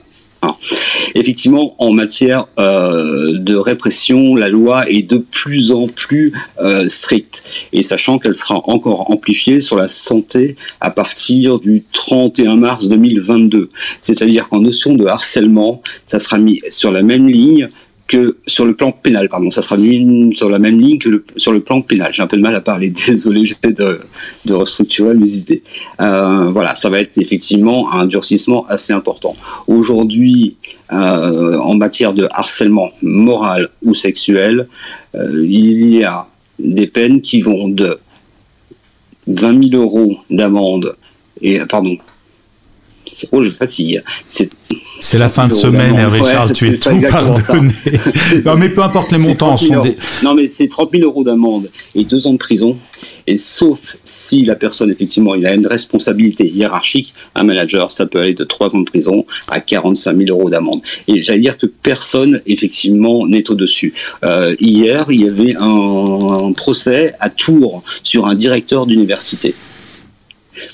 [1.14, 7.68] Effectivement, en matière euh, de répression, la loi est de plus en plus euh, stricte.
[7.72, 13.68] Et sachant qu'elle sera encore amplifiée sur la santé à partir du 31 mars 2022.
[14.03, 17.68] C'est-à-dire qu'en notion de harcèlement, ça sera mis sur la même ligne
[18.11, 19.77] que sur le plan pénal, pardon, ça sera
[20.33, 22.12] sur la même ligne que sur le plan pénal.
[22.12, 24.01] J'ai un peu de mal à parler, désolé, j'essaie de,
[24.46, 25.62] de restructurer mes idées.
[26.01, 29.37] Euh, voilà, ça va être effectivement un durcissement assez important.
[29.68, 30.57] Aujourd'hui,
[30.92, 34.66] euh, en matière de harcèlement moral ou sexuel,
[35.14, 36.27] euh, il y a
[36.59, 38.01] des peines qui vont de
[39.29, 40.96] 20 000 euros d'amende
[41.42, 41.96] et pardon
[43.33, 44.03] oh, je fatigue.
[44.29, 47.73] C'est la fin de semaine, Hervé Charles, tu es tout pardonné.
[48.44, 49.57] non, mais peu importe les montants.
[49.57, 49.96] Sont des...
[50.23, 52.77] Non, mais c'est 30 000 euros d'amende et deux ans de prison.
[53.27, 58.18] Et sauf si la personne, effectivement, il a une responsabilité hiérarchique, un manager, ça peut
[58.18, 60.81] aller de 3 ans de prison à 45 000 euros d'amende.
[61.09, 63.94] Et j'allais dire que personne, effectivement, n'est au-dessus.
[64.25, 69.55] Euh, hier, il y avait un procès à Tours sur un directeur d'université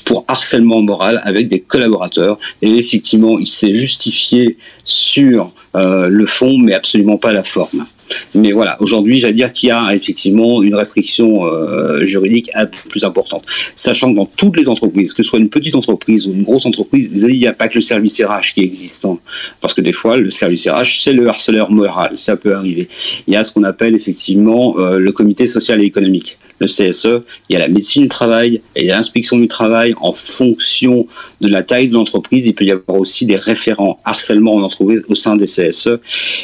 [0.04, 2.38] pour harcèlement moral avec des collaborateurs.
[2.62, 7.86] Et effectivement, il s'est justifié sur euh, le fond, mais absolument pas la forme.
[8.34, 12.78] Mais voilà, aujourd'hui, j'allais dire qu'il y a effectivement une restriction euh, juridique un peu
[12.88, 13.44] plus importante.
[13.74, 16.66] Sachant que dans toutes les entreprises, que ce soit une petite entreprise ou une grosse
[16.66, 19.18] entreprise, il n'y a pas que le service RH qui est existant.
[19.60, 22.88] Parce que des fois, le service RH, c'est le harceleur moral, ça peut arriver.
[23.26, 27.22] Il y a ce qu'on appelle effectivement euh, le comité social et économique, le CSE.
[27.48, 29.94] Il y a la médecine du travail et l'inspection du travail.
[30.00, 31.06] En fonction
[31.40, 35.04] de la taille de l'entreprise, il peut y avoir aussi des référents harcèlement en entreprise
[35.08, 35.98] au sein des CSE.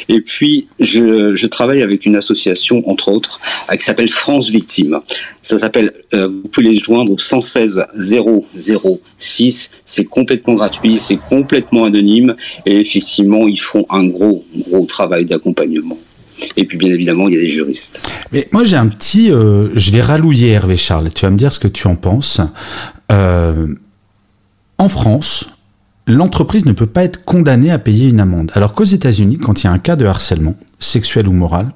[0.09, 3.39] Et puis, je, je travaille avec une association, entre autres,
[3.71, 4.99] euh, qui s'appelle France Victime.
[5.41, 9.71] Ça s'appelle, euh, vous pouvez les joindre au 116 006.
[9.85, 12.35] C'est complètement gratuit, c'est complètement anonyme
[12.65, 15.97] et effectivement, ils font un gros, gros travail d'accompagnement.
[16.57, 18.03] Et puis bien évidemment, il y a des juristes.
[18.31, 21.11] Mais moi j'ai un petit, euh, je vais rallouiller Hervé Charles.
[21.13, 22.41] Tu vas me dire ce que tu en penses.
[23.09, 25.52] en France,
[26.07, 28.51] l'entreprise ne peut pas être condamnée à payer une amende.
[28.55, 31.71] Alors qu'aux États-Unis, quand il y a un cas de harcèlement, sexuel ou moral,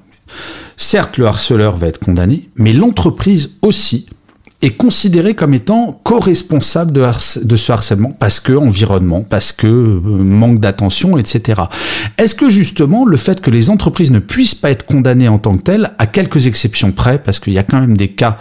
[0.76, 4.06] certes le harceleur va être condamné, mais l'entreprise aussi
[4.60, 10.58] est considérée comme étant co-responsable de, ce harcèlement parce que environnement, parce que euh, manque
[10.58, 11.62] d'attention, etc.
[12.16, 15.56] Est-ce que justement le fait que les entreprises ne puissent pas être condamnées en tant
[15.56, 18.38] que telles, à quelques exceptions près, parce qu'il y a quand même des cas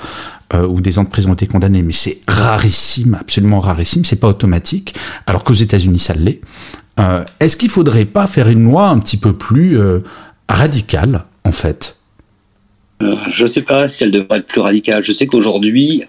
[0.56, 4.96] euh, où des entreprises ont été condamnées, mais c'est rarissime, absolument rarissime, c'est pas automatique,
[5.28, 6.42] alors qu'aux États-Unis ça l'est.
[7.00, 9.78] Euh, est-ce qu'il faudrait pas faire une loi un petit peu plus
[10.50, 11.97] radicale, en fait
[13.00, 15.04] Je ne sais pas si elle devrait être plus radicale.
[15.04, 16.04] Je sais qu'aujourd'hui,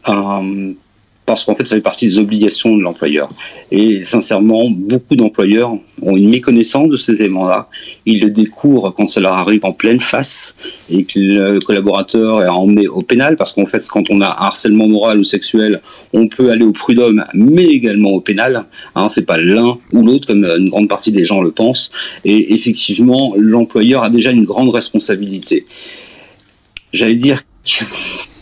[1.26, 3.28] parce qu'en fait, ça fait partie des obligations de l'employeur.
[3.70, 7.68] Et sincèrement, beaucoup d'employeurs ont une méconnaissance de ces éléments-là.
[8.06, 10.56] Ils le découvrent quand ça leur arrive en pleine face
[10.90, 14.88] et que le collaborateur est emmené au pénal, parce qu'en fait, quand on a harcèlement
[14.88, 15.82] moral ou sexuel,
[16.14, 18.64] on peut aller au prud'homme, mais également au pénal.
[18.94, 21.90] Hein, c'est pas l'un ou l'autre, comme une grande partie des gens le pensent.
[22.24, 25.66] Et effectivement, l'employeur a déjà une grande responsabilité.
[26.92, 27.42] J'allais dire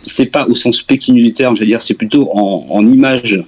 [0.07, 3.45] c'est pas au sens pécuniaire du terme, veux dire, c'est plutôt en, image.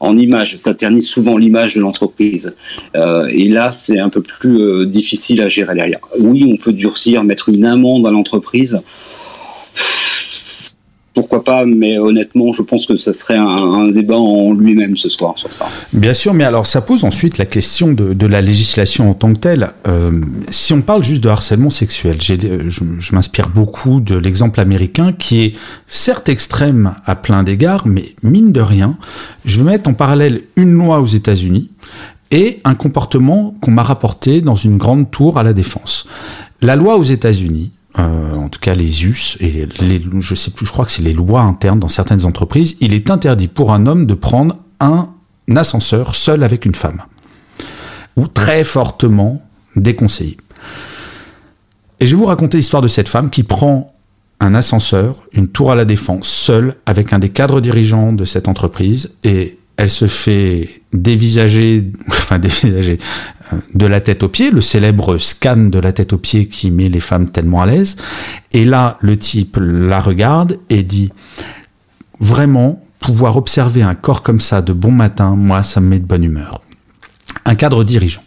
[0.00, 2.54] En image, ça ternit souvent l'image de l'entreprise.
[2.96, 6.00] Euh, et là, c'est un peu plus euh, difficile à gérer derrière.
[6.18, 8.82] Oui, on peut durcir, mettre une amende à l'entreprise
[11.20, 15.36] pourquoi pas, mais honnêtement, je pense que ça serait un, débat en lui-même ce soir
[15.36, 15.66] sur ça.
[15.92, 19.38] Bien sûr, mais alors ça pose ensuite la question de, la législation en tant que
[19.38, 19.70] telle.
[19.86, 24.60] Euh, si on parle juste de harcèlement sexuel, euh, je, je m'inspire beaucoup de l'exemple
[24.60, 25.52] américain qui est
[25.86, 28.96] certes extrême à plein d'égards, mais mine de rien,
[29.44, 31.70] je vais mettre en parallèle une loi aux États-Unis
[32.30, 36.08] et un comportement qu'on m'a rapporté dans une grande tour à la défense.
[36.62, 40.66] La loi aux États-Unis euh, en tout cas les us et les, je sais plus,
[40.66, 43.86] je crois que c'est les lois internes dans certaines entreprises, il est interdit pour un
[43.86, 45.10] homme de prendre un
[45.56, 47.02] ascenseur seul avec une femme,
[48.16, 49.42] ou très fortement
[49.76, 50.36] déconseillé.
[51.98, 53.92] Et je vais vous raconter l'histoire de cette femme qui prend
[54.40, 58.48] un ascenseur, une tour à la défense, seule avec un des cadres dirigeants de cette
[58.48, 62.98] entreprise, et elle se fait dévisager, enfin dévisager,
[63.74, 66.88] de la tête aux pieds, le célèbre scan de la tête aux pieds qui met
[66.88, 67.96] les femmes tellement à l'aise.
[68.52, 71.10] Et là, le type la regarde et dit
[72.20, 76.04] vraiment pouvoir observer un corps comme ça de bon matin, moi, ça me met de
[76.04, 76.60] bonne humeur.
[77.46, 78.22] Un cadre dirigeant.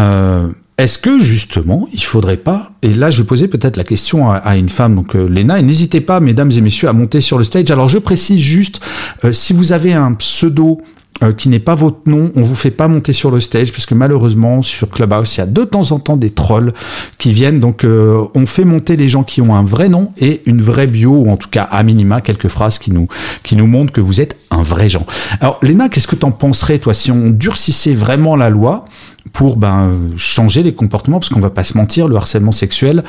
[0.00, 4.30] Euh, est-ce que justement, il faudrait pas, et là je vais poser peut-être la question
[4.30, 7.36] à, une femme, donc euh, Léna, et n'hésitez pas, mesdames et messieurs, à monter sur
[7.36, 7.70] le stage.
[7.72, 8.80] Alors je précise juste,
[9.24, 10.80] euh, si vous avez un pseudo
[11.24, 13.90] euh, qui n'est pas votre nom, on vous fait pas monter sur le stage puisque
[13.90, 16.72] malheureusement sur Clubhouse il y a de temps en temps des trolls
[17.18, 20.42] qui viennent donc euh, on fait monter les gens qui ont un vrai nom et
[20.46, 23.08] une vraie bio ou en tout cas à minima quelques phrases qui nous
[23.42, 25.06] qui nous montrent que vous êtes un vrai gens.
[25.40, 28.84] Alors Léna, qu'est-ce que t'en penserais toi si on durcissait vraiment la loi
[29.32, 33.04] pour ben changer les comportements parce qu'on va pas se mentir le harcèlement sexuel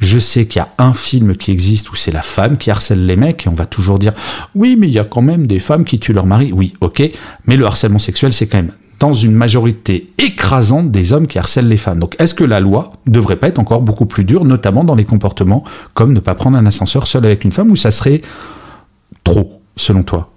[0.00, 3.04] je sais qu'il y a un film qui existe où c'est la femme qui harcèle
[3.04, 4.14] les mecs et on va toujours dire
[4.54, 6.52] oui, mais il y a quand même des femmes qui tuent leur mari.
[6.52, 7.02] Oui, ok,
[7.46, 11.68] mais le harcèlement sexuel, c'est quand même dans une majorité écrasante des hommes qui harcèlent
[11.68, 11.98] les femmes.
[11.98, 15.04] Donc est-ce que la loi devrait pas être encore beaucoup plus dure, notamment dans les
[15.04, 18.22] comportements comme ne pas prendre un ascenseur seul avec une femme, ou ça serait
[19.24, 20.30] trop, selon toi?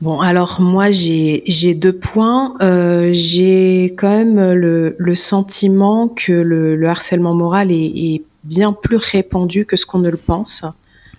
[0.00, 2.56] Bon, alors moi j'ai deux points.
[2.62, 7.74] Euh, j'ai quand même le, le sentiment que le, le harcèlement moral est,
[8.14, 10.64] est, bien plus répandu que ce qu'on ne le pense,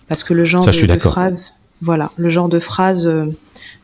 [0.08, 3.28] parce que le genre de, de phrase, voilà, le genre de phrase euh,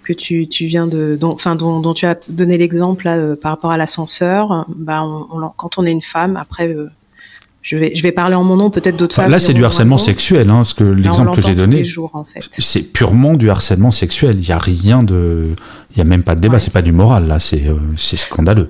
[0.03, 3.51] que tu, tu viens de, dont, enfin dont, dont tu as donné l'exemple euh, par
[3.51, 6.89] rapport à l'ascenseur, bah on, quand on est une femme, après euh,
[7.67, 9.29] je vais, je vais parler en mon nom, peut-être d'autres femmes.
[9.29, 12.39] Là, c'est du harcèlement sexuel, hein, parce que l'exemple que j'ai donné, en fait.
[12.49, 14.37] c'est purement du harcèlement sexuel.
[14.39, 15.49] Il n'y a rien de,
[15.91, 16.59] il y a même pas de débat.
[16.59, 18.69] C'est pas du moral là, c'est, euh, c'est scandaleux.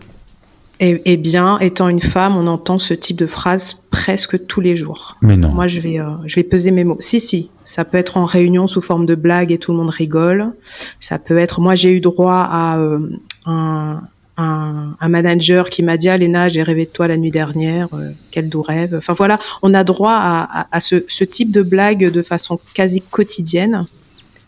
[0.80, 4.76] Et, eh bien, étant une femme, on entend ce type de phrase presque tous les
[4.76, 5.16] jours.
[5.22, 5.50] Mais non.
[5.50, 6.98] Moi, je vais, euh, je vais peser mes mots.
[7.00, 7.52] Si, si.
[7.66, 10.54] Ça peut être en réunion sous forme de blague et tout le monde rigole.
[11.00, 11.62] Ça peut être.
[11.62, 13.12] Moi, j'ai eu droit à euh,
[13.46, 14.02] un,
[14.38, 18.12] un, un, manager qui m'a dit Alena, j'ai rêvé de toi la nuit dernière, euh,
[18.32, 18.96] quel doux rêve.
[18.98, 22.60] Enfin voilà, on a droit à, à, à ce, ce, type de blague de façon
[22.74, 23.86] quasi quotidienne,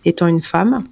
[0.05, 0.83] étant une femme.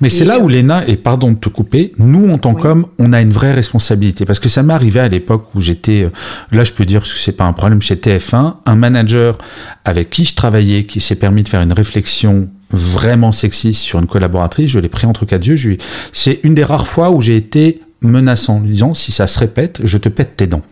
[0.00, 2.86] Mais c'est là où euh, Léna, et pardon de te couper, nous en tant qu'hommes,
[2.98, 4.24] on a une vraie responsabilité.
[4.24, 6.10] Parce que ça m'est arrivé à l'époque où j'étais, euh,
[6.50, 9.38] là je peux dire parce que c'est pas un problème chez TF1, un manager
[9.84, 14.06] avec qui je travaillais, qui s'est permis de faire une réflexion vraiment sexiste sur une
[14.06, 15.78] collaboratrice, je l'ai pris entre quatre yeux,
[16.12, 19.80] c'est une des rares fois où j'ai été menaçant, lui disant si ça se répète,
[19.84, 20.62] je te pète tes dents.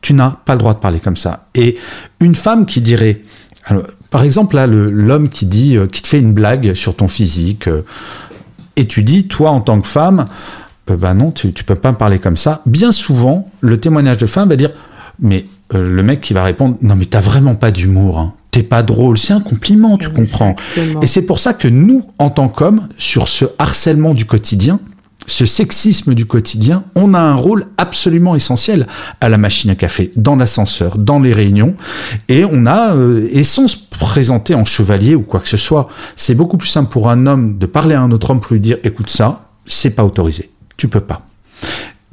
[0.00, 1.48] Tu n'as pas le droit de parler comme ça.
[1.54, 1.76] Et
[2.20, 3.22] une femme qui dirait,
[4.10, 7.66] par exemple là, l'homme qui dit, euh, qui te fait une blague sur ton physique,
[7.68, 7.82] euh,
[8.76, 10.26] et tu dis, toi en tant que femme,
[10.86, 12.62] ben non, tu, tu peux pas me parler comme ça.
[12.66, 14.70] Bien souvent, le témoignage de femme va dire,
[15.18, 18.20] mais le mec qui va répondre, non mais t'as vraiment pas d'humour.
[18.20, 20.56] Hein t'es pas drôle, c'est un compliment, tu comprends.
[21.02, 24.80] Et c'est pour ça que nous, en tant qu'hommes, sur ce harcèlement du quotidien,
[25.26, 28.86] ce sexisme du quotidien, on a un rôle absolument essentiel
[29.20, 31.74] à la machine à café, dans l'ascenseur, dans les réunions,
[32.28, 35.88] et on a, euh, et sans se présenter en chevalier ou quoi que ce soit,
[36.14, 38.60] c'est beaucoup plus simple pour un homme de parler à un autre homme pour lui
[38.60, 41.26] dire, écoute ça, c'est pas autorisé, tu peux pas.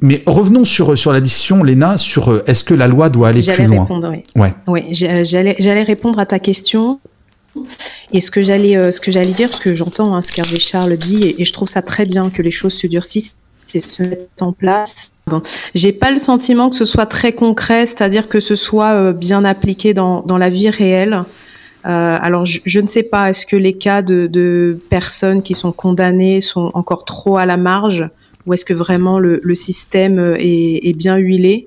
[0.00, 3.42] mais revenons sur, sur la discussion, Léna, sur euh, est-ce que la loi doit aller
[3.42, 3.82] plus loin?
[3.82, 4.22] répondre, oui.
[4.34, 4.54] Ouais.
[4.66, 6.98] Oui, j'allais, j'allais répondre à ta question.
[8.12, 10.96] Et ce que j'allais, ce que j'allais dire, parce que j'entends hein, ce qu'Hervé Charles
[10.96, 13.36] dit, et, je trouve ça très bien que les choses se durcissent
[13.74, 15.12] et se mettent en place.
[15.74, 19.94] J'ai pas le sentiment que ce soit très concret, c'est-à-dire que ce soit bien appliqué
[19.94, 21.24] dans, dans la vie réelle.
[21.86, 26.40] Euh, alors, je, ne sais pas, est-ce que les cas de, personnes qui sont condamnées
[26.40, 28.08] sont encore trop à la marge
[28.46, 31.66] ou est-ce que vraiment le, système est, bien huilé?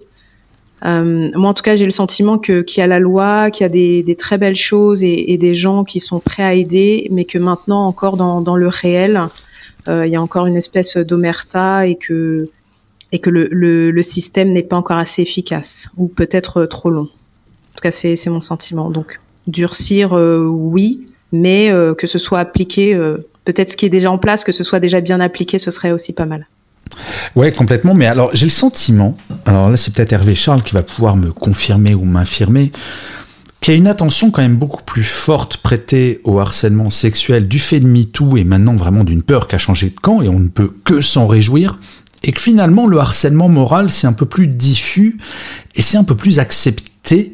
[0.85, 3.65] Euh, Moi, en tout cas, j'ai le sentiment qu'il y a la loi, qu'il y
[3.65, 7.37] a des, très belles choses et, des gens qui sont prêts à aider, mais que
[7.37, 9.21] maintenant, encore dans, le réel,
[9.87, 12.49] euh, il y a encore une espèce d'omerta et que,
[13.11, 13.47] et que le,
[13.91, 17.07] le système n'est pas encore assez efficace ou peut-être trop long.
[17.07, 18.89] En tout cas, c'est mon sentiment.
[18.89, 23.89] Donc, durcir, euh, oui, mais euh, que ce soit appliqué, euh, peut-être ce qui est
[23.89, 26.47] déjà en place, que ce soit déjà bien appliqué, ce serait aussi pas mal.
[27.35, 27.93] Ouais, complètement.
[27.93, 31.31] Mais alors, j'ai le sentiment, alors là, c'est peut-être Hervé Charles qui va pouvoir me
[31.31, 32.71] confirmer ou m'infirmer,
[33.61, 37.59] qu'il y a une attention quand même beaucoup plus forte prêtée au harcèlement sexuel du
[37.59, 40.39] fait de MeToo et maintenant vraiment d'une peur qui a changé de camp et on
[40.39, 41.79] ne peut que s'en réjouir.
[42.23, 45.19] Et que finalement, le harcèlement moral, c'est un peu plus diffus
[45.75, 47.33] et c'est un peu plus accepté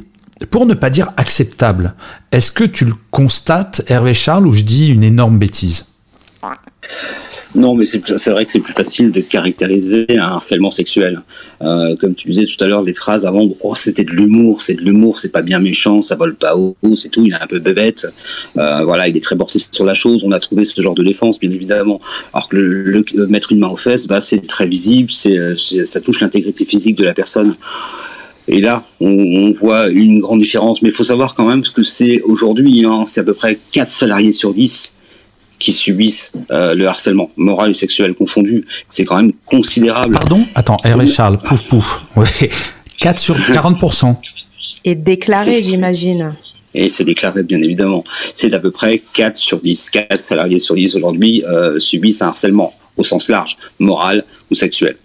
[0.50, 1.96] pour ne pas dire acceptable,
[2.32, 5.88] est-ce que tu le constates, Hervé Charles, ou je dis une énorme bêtise?
[7.56, 11.22] Non, mais c'est vrai que c'est plus facile de caractériser un harcèlement sexuel.
[11.62, 14.74] Euh, comme tu disais tout à l'heure, des phrases avant, oh c'était de l'humour, c'est
[14.74, 17.48] de l'humour, c'est pas bien méchant, ça vole pas haut, c'est tout, il est un
[17.48, 18.08] peu bébête.
[18.58, 20.24] Euh, voilà, il est très porté sur la chose.
[20.24, 22.00] On a trouvé ce genre de défense, bien évidemment.
[22.34, 25.38] Alors que mettre une main aux fesses, bah, c'est très visible, c'est
[25.86, 27.56] ça touche l'intégrité physique de la personne.
[28.48, 30.82] Et là, on, voit une grande différence.
[30.82, 33.90] Mais il faut savoir quand même que c'est aujourd'hui, hein, c'est à peu près 4
[33.90, 34.92] salariés sur 10
[35.60, 38.66] qui subissent euh, le harcèlement moral et sexuel confondu.
[38.90, 40.16] C'est quand même considérable.
[40.16, 40.46] Pardon?
[40.56, 42.02] Attends, Hervé Charles, pouf pouf.
[42.16, 42.50] Oui.
[43.00, 44.16] 4 sur 40%.
[44.86, 46.36] Et déclaré, j'imagine.
[46.74, 48.04] Et c'est déclaré, bien évidemment.
[48.36, 49.90] C'est à peu près 4 sur 10.
[49.90, 54.98] 4 salariés sur 10 aujourd'hui euh, subissent un harcèlement, au sens large, moral ou sexuel.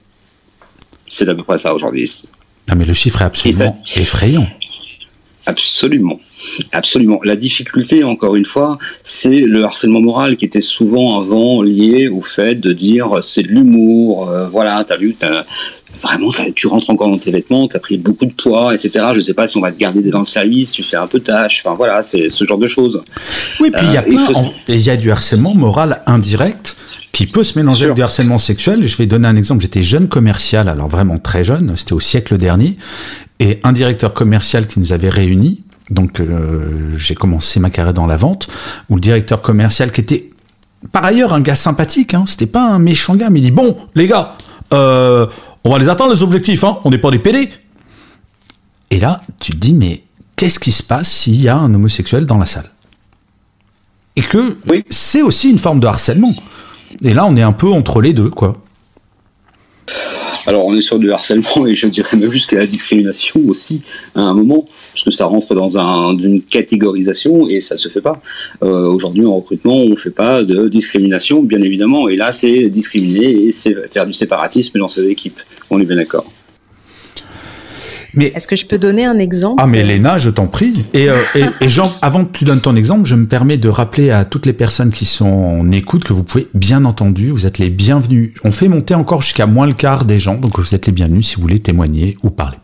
[1.06, 2.10] C'est à peu près ça aujourd'hui.
[2.68, 4.46] Non, mais le chiffre est absolument effrayant.
[5.48, 6.20] Absolument,
[6.72, 7.20] absolument.
[7.24, 12.20] La difficulté, encore une fois, c'est le harcèlement moral qui était souvent avant lié au
[12.20, 15.16] fait de dire c'est de l'humour, euh, voilà, t'as vu,
[16.02, 19.06] vraiment, tu rentres encore dans tes vêtements, t'as pris beaucoup de poids, etc.
[19.14, 21.20] Je sais pas si on va te garder dans le service, tu fais un peu
[21.20, 23.02] tâche, enfin voilà, c'est ce genre de choses.
[23.58, 26.76] Oui, puis il y a euh, il y a du harcèlement moral indirect
[27.12, 28.86] qui peut se mélanger avec du harcèlement sexuel.
[28.86, 29.62] Je vais donner un exemple.
[29.62, 32.76] J'étais jeune commercial, alors vraiment très jeune, c'était au siècle dernier,
[33.40, 35.62] et un directeur commercial qui nous avait réunis.
[35.90, 38.48] Donc euh, j'ai commencé ma carrière dans la vente,
[38.88, 40.30] où le directeur commercial qui était
[40.92, 43.78] par ailleurs un gars sympathique, hein, c'était pas un méchant gars, mais il dit bon
[43.94, 44.36] les gars,
[44.74, 45.26] euh,
[45.64, 47.50] on va les atteindre les objectifs, hein, on n'est pas des PD.
[48.90, 50.04] Et là tu te dis mais
[50.36, 52.70] qu'est-ce qui se passe s'il y a un homosexuel dans la salle?
[54.16, 54.58] Et que
[54.90, 56.34] c'est aussi une forme de harcèlement.
[57.02, 58.54] Et là, on est un peu entre les deux, quoi.
[60.48, 63.82] Alors on est sur du harcèlement et je dirais même jusqu'à la discrimination aussi
[64.14, 68.22] à un moment, parce que ça rentre dans une catégorisation et ça se fait pas.
[68.62, 72.70] Euh, aujourd'hui en recrutement, on ne fait pas de discrimination, bien évidemment, et là c'est
[72.70, 75.38] discriminer et c'est faire du séparatisme dans ses équipes.
[75.68, 76.24] On est bien d'accord.
[78.16, 79.62] Est-ce que je peux donner un exemple?
[79.62, 80.86] Ah, mais Léna, je t'en prie.
[80.94, 81.16] Et, euh,
[81.60, 84.46] et, Jean, avant que tu donnes ton exemple, je me permets de rappeler à toutes
[84.46, 88.34] les personnes qui sont en écoute que vous pouvez, bien entendu, vous êtes les bienvenus.
[88.44, 91.28] On fait monter encore jusqu'à moins le quart des gens, donc vous êtes les bienvenus
[91.28, 92.58] si vous voulez témoigner ou parler.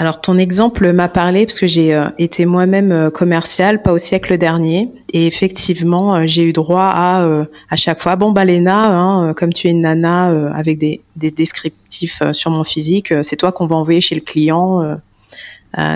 [0.00, 3.98] Alors ton exemple m'a parlé parce que j'ai euh, été moi-même euh, commercial, pas au
[3.98, 9.34] siècle dernier, et effectivement euh, j'ai eu droit à à chaque fois bon bah hein,
[9.36, 13.66] comme tu es une nana avec des, des descriptifs sur mon physique, c'est toi qu'on
[13.66, 14.96] va envoyer chez le client,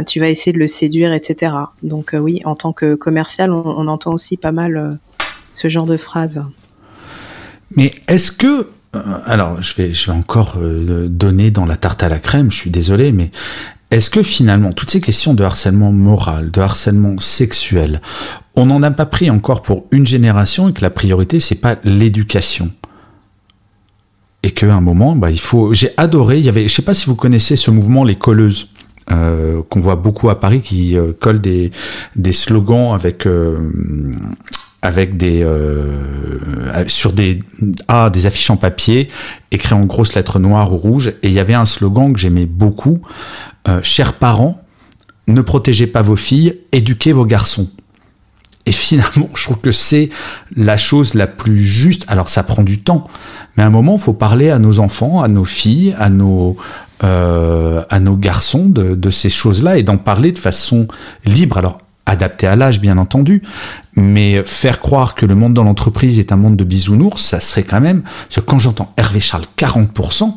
[0.07, 1.53] tu vas essayer de le séduire, etc.
[1.83, 4.99] Donc oui, en tant que commercial, on, on entend aussi pas mal
[5.55, 6.43] ce genre de phrases.
[7.75, 8.69] Mais est-ce que
[9.27, 12.71] alors, je vais, je vais encore donner dans la tarte à la crème, je suis
[12.71, 13.31] désolé, mais
[13.95, 18.03] est-ce que finalement, toutes ces questions de harcèlement moral, de harcèlement sexuel,
[18.57, 21.77] on n'en a pas pris encore pour une génération et que la priorité, c'est pas
[21.85, 22.73] l'éducation?
[24.43, 25.73] Et qu'à un moment, bah, il faut.
[25.75, 26.41] J'ai adoré.
[26.41, 28.69] Il y avait, je sais pas si vous connaissez ce mouvement, les colleuses.
[29.13, 31.71] Euh, qu'on voit beaucoup à Paris qui euh, collent des,
[32.33, 33.59] slogans avec euh,
[34.85, 37.41] avec des euh, sur des
[37.89, 39.09] ah, des affiches en papier
[39.51, 42.47] écrits en grosses lettres noires ou rouges et il y avait un slogan que j'aimais
[42.47, 43.01] beaucoup
[43.67, 44.61] euh, chers parents,
[45.27, 47.71] ne protégez pas vos filles, éduquez vos garçons.
[48.67, 50.11] Et finalement, je trouve que c'est
[50.55, 52.05] la chose la plus juste.
[52.09, 53.09] Alors ça prend du temps,
[53.57, 56.57] mais à un moment, faut parler à nos enfants, à nos filles, à nos,
[57.05, 60.89] euh, à nos garçons de, de ces choses-là et d'en parler de façon
[61.25, 61.57] libre.
[61.57, 63.43] Alors adapté à l'âge, bien entendu,
[63.97, 67.63] mais faire croire que le monde dans l'entreprise est un monde de bisounours, ça serait
[67.63, 68.03] quand même...
[68.03, 70.35] Parce que quand j'entends Hervé Charles 40%,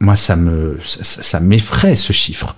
[0.00, 2.54] moi, ça me, ça, ça m'effraie ce chiffre.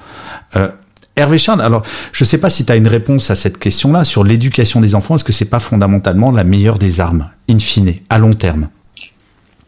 [0.57, 0.69] Euh,
[1.17, 1.83] Hervé Charles, alors
[2.13, 4.95] je ne sais pas si tu as une réponse à cette question-là sur l'éducation des
[4.95, 5.17] enfants.
[5.17, 8.69] Est-ce que c'est pas fondamentalement la meilleure des armes, in fine, à long terme?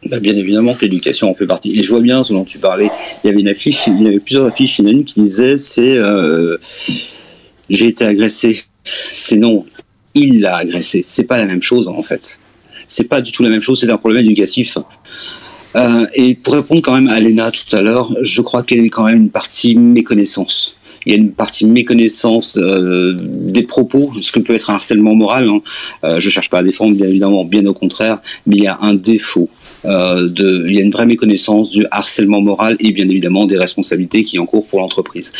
[0.09, 1.77] Bah, bien évidemment que l'éducation en fait partie.
[1.77, 2.89] Et je vois bien ce dont tu parlais.
[3.23, 6.57] Il y avait une affiche, il y avait plusieurs affiches une qui disait c'est euh,
[7.69, 8.63] j'ai été agressé.
[8.83, 9.65] C'est non,
[10.13, 11.03] il l'a agressé.
[11.07, 12.39] C'est pas la même chose en fait.
[12.87, 13.79] C'est pas du tout la même chose.
[13.79, 14.77] C'est un problème éducatif.
[15.75, 18.85] Euh, et pour répondre quand même à Léna tout à l'heure, je crois qu'il y
[18.85, 20.77] a quand même une partie méconnaissance.
[21.05, 25.15] Il y a une partie méconnaissance euh, des propos, ce que peut être un harcèlement
[25.15, 25.49] moral.
[25.49, 25.61] Hein.
[26.03, 28.77] Euh, je cherche pas à défendre, bien évidemment, bien au contraire, mais il y a
[28.81, 29.49] un défaut.
[29.85, 34.23] Euh, il y a une vraie méconnaissance du harcèlement moral et bien évidemment des responsabilités
[34.23, 35.33] qui encourent pour l'entreprise.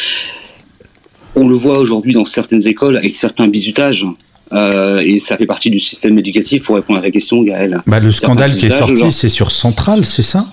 [1.36, 4.06] On le voit aujourd'hui dans certaines écoles avec certains bisutages.
[4.54, 7.82] Euh, et ça fait partie du système éducatif pour répondre à ta question, Gaël.
[7.88, 10.46] Bah, le scandale qui est sorti, c'est sur Central, c'est ça?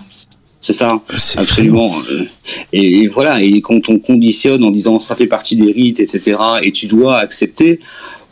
[0.60, 1.00] C'est ça,
[1.36, 1.92] absolument.
[2.10, 2.24] Euh,
[2.72, 6.72] et, voilà, et quand on conditionne en disant ça fait partie des rites, etc., et
[6.72, 7.78] tu dois accepter,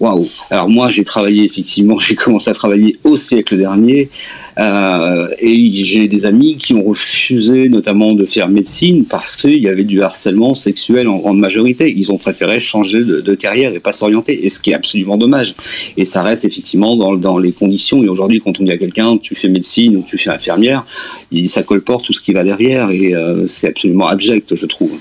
[0.00, 0.28] waouh.
[0.50, 4.10] Alors moi, j'ai travaillé effectivement, j'ai commencé à travailler au siècle dernier,
[4.58, 9.68] euh, et j'ai des amis qui ont refusé notamment de faire médecine parce qu'il y
[9.68, 11.92] avait du harcèlement sexuel en grande majorité.
[11.96, 15.54] Ils ont préféré changer de, carrière et pas s'orienter, et ce qui est absolument dommage.
[15.96, 18.02] Et ça reste effectivement dans, dans les conditions.
[18.02, 20.86] Et aujourd'hui, quand on dit à quelqu'un tu fais médecine ou tu fais infirmière,
[21.30, 24.92] il, ça colporte tout ce qui va derrière, et euh, c'est absolument abject, je trouve.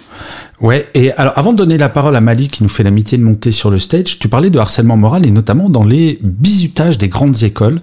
[0.62, 3.24] Ouais, et alors avant de donner la parole à Malik qui nous fait l'amitié de
[3.24, 7.10] monter sur le stage, tu parlais de harcèlement moral et notamment dans les bizutages des
[7.10, 7.82] grandes écoles.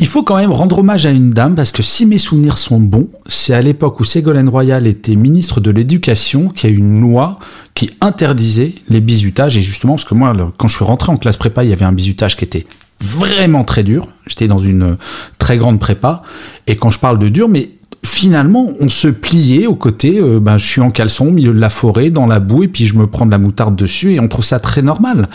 [0.00, 2.80] Il faut quand même rendre hommage à une dame parce que si mes souvenirs sont
[2.80, 7.02] bons, c'est à l'époque où Ségolène Royal était ministre de l'Éducation qu'il y a une
[7.02, 7.38] loi
[7.74, 11.36] qui interdisait les bizutages et justement parce que moi quand je suis rentré en classe
[11.36, 12.64] prépa, il y avait un bizutage qui était
[13.00, 14.06] vraiment très dur.
[14.26, 14.96] J'étais dans une
[15.38, 16.22] très grande prépa
[16.66, 17.68] et quand je parle de dur, mais
[18.04, 21.58] finalement, on se pliait au côté, euh, ben, je suis en caleçon au milieu de
[21.58, 24.20] la forêt, dans la boue, et puis je me prends de la moutarde dessus, et
[24.20, 25.28] on trouve ça très normal.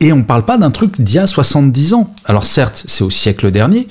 [0.00, 2.14] Et on parle pas d'un truc d'il y a 70 ans.
[2.24, 3.88] Alors certes, c'est au siècle dernier,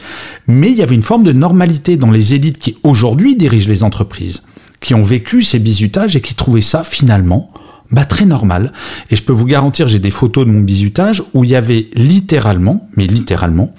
[0.48, 3.84] mais il y avait une forme de normalité dans les élites qui aujourd'hui dirigent les
[3.84, 4.44] entreprises,
[4.80, 7.52] qui ont vécu ces bizutages et qui trouvaient ça finalement
[7.92, 8.72] bah, très normal.
[9.10, 11.90] Et je peux vous garantir, j'ai des photos de mon bizutage où il y avait
[11.96, 13.74] littéralement, mais littéralement,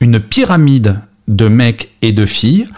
[0.00, 2.68] une pyramide de mecs et de filles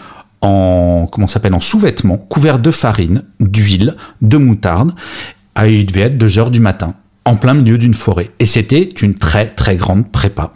[0.41, 4.93] en comment s'appelle en sous-vêtements, couverts de farine, d'huile, de moutarde.
[5.55, 8.31] Ah, il devait être 2 heures du matin en plein milieu d'une forêt.
[8.39, 10.51] Et c'était une très très grande prépa,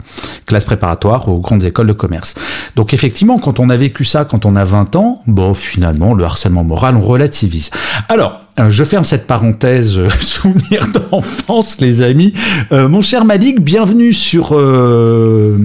[0.46, 2.34] classe préparatoire aux grandes écoles de commerce.
[2.74, 6.24] Donc effectivement, quand on a vécu ça, quand on a 20 ans, bon, finalement, le
[6.24, 7.70] harcèlement moral, on relativise.
[8.08, 12.32] Alors, euh, je ferme cette parenthèse euh, souvenir d'enfance, les amis.
[12.72, 15.56] Euh, mon cher Malik, bienvenue sur, euh,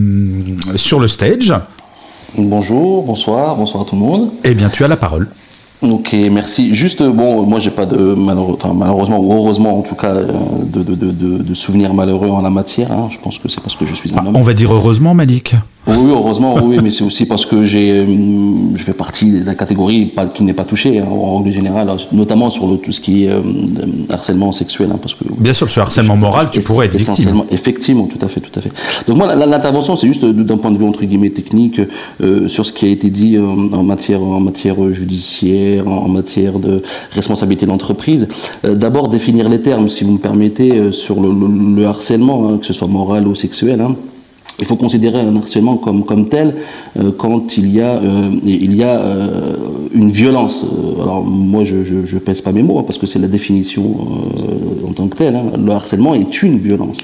[0.76, 1.54] sur le stage.
[2.38, 4.30] Bonjour, bonsoir, bonsoir à tout le monde.
[4.44, 5.28] Eh bien, tu as la parole.
[5.82, 6.76] Ok, merci.
[6.76, 11.12] Juste, bon, moi, j'ai pas de malheureusement ou heureusement en tout cas de, de, de,
[11.12, 12.92] de souvenirs malheureux en la matière.
[12.92, 13.08] Hein.
[13.10, 14.36] Je pense que c'est parce que je suis un Ah, homme.
[14.38, 15.56] on va dire heureusement, Malik.
[15.88, 19.56] Oui, heureusement, oui, mais c'est aussi parce que j'ai, hum, je fais partie de la
[19.56, 23.26] catégorie qui n'est pas touchée hein, en règle générale, notamment sur le, tout ce qui
[23.26, 23.42] est euh,
[24.10, 27.44] harcèlement sexuel, hein, parce que Bien sûr, sur harcèlement moral, tu pourrais être victime.
[27.50, 28.72] Effectivement, tout à fait, tout à fait.
[29.08, 31.82] Donc moi, l'intervention, c'est juste de- d'un point de vue entre guillemets technique
[32.22, 36.08] euh, sur ce qui a été dit euh, en matière, en matière judiciaire, en, en
[36.10, 38.28] matière de responsabilité d'entreprise.
[38.66, 42.50] Euh, D'abord définir les termes, si vous me permettez, euh, sur le, le- le harcèlement,
[42.50, 43.82] hein, que ce soit moral ou sexuel.
[43.82, 43.96] hein.
[44.62, 46.56] Il faut considérer un harcèlement comme, tel
[47.00, 49.56] euh, quand il y a, euh, euh,
[49.94, 50.64] une violence.
[51.02, 53.84] Alors moi je, je pèse pas mes mots hein, parce que c'est la définition
[54.88, 55.36] en tant que telle.
[55.36, 55.46] hein.
[55.58, 56.98] Le harcèlement est une violence.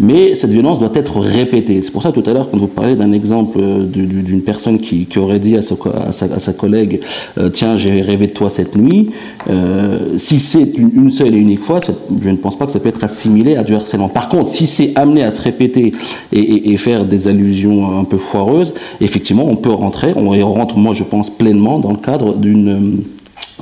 [0.00, 1.82] Mais cette violence doit être répétée.
[1.82, 4.42] C'est pour ça tout à l'heure quand vous parlez d'un exemple euh, du- du- d'une
[4.42, 5.74] personne qui, qui aurait dit à, sa
[6.04, 7.00] à sa, collègue
[7.36, 9.10] euh, tiens j'ai rêvé de toi cette nuit,
[9.50, 11.80] euh, si c'est une, seule et unique fois,
[12.22, 14.08] je ne pense pas que ça peut être assimilé à du harcèlement.
[14.08, 15.92] Par contre, si c'est amené à se répéter
[16.32, 20.76] et, et- et faire des allusions un peu foireuses, effectivement on peut rentrer, on rentre
[20.76, 23.02] moi je pense pleinement dans le cadre d'une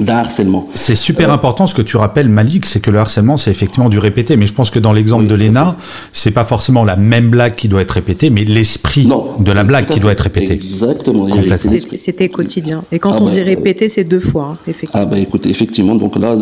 [0.00, 0.68] d'un harcèlement.
[0.74, 3.88] C'est super euh, important ce que tu rappelles, Malik, c'est que le harcèlement, c'est effectivement
[3.88, 4.36] du répété.
[4.36, 5.76] Mais je pense que dans l'exemple de Léna,
[6.12, 9.08] c'est pas forcément la même blague qui doit être répétée, mais l'esprit
[9.40, 10.52] de la blague qui doit être répété.
[10.52, 11.28] Exactement.
[11.56, 12.82] C'était quotidien.
[12.92, 15.02] Et quand ah on bah, dit répété, c'est deux fois, hein, effectivement.
[15.02, 16.36] Ah bah écoute, effectivement, donc là,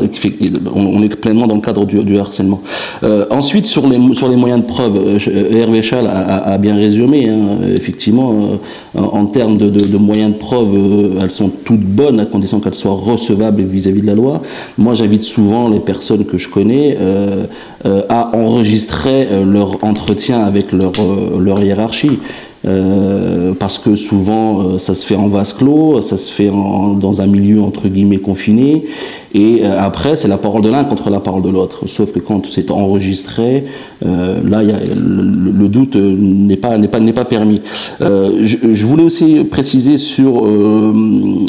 [0.74, 2.60] on est pleinement dans le cadre du, harcèlement.
[3.02, 7.28] Euh, ensuite, sur les, sur les moyens de preuve, euh, Hervé Chal a, bien résumé.
[7.28, 8.58] Hein, effectivement,
[8.94, 12.94] en termes de, de, moyens de preuve, elles sont toutes bonnes à condition qu'elles soient
[13.32, 14.42] vis-à-vis de la loi.
[14.78, 17.46] Moi, j'invite souvent les personnes que je connais euh,
[17.86, 22.18] euh, à enregistrer euh, leur entretien avec leur hiérarchie.
[22.66, 27.20] Euh, parce que souvent euh, ça se fait en vase clos, ça se fait dans
[27.20, 28.86] un milieu entre guillemets confiné,
[29.34, 31.86] et euh, après c'est la parole de l'un contre la parole de l'autre.
[31.88, 33.64] Sauf que quand c'est enregistré,
[34.02, 37.60] là le, doute n'est pas n'est pas n'est pas permis.
[38.00, 40.46] Je, voulais aussi préciser sur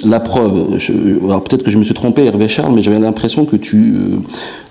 [0.06, 0.78] la preuve.
[0.78, 3.96] peut-être que je me suis trompé, Hervé Charles, mais j'avais l'impression que tu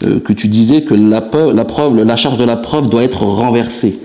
[0.01, 4.01] que tu disais que la preuve, la charge de la preuve doit être renversée.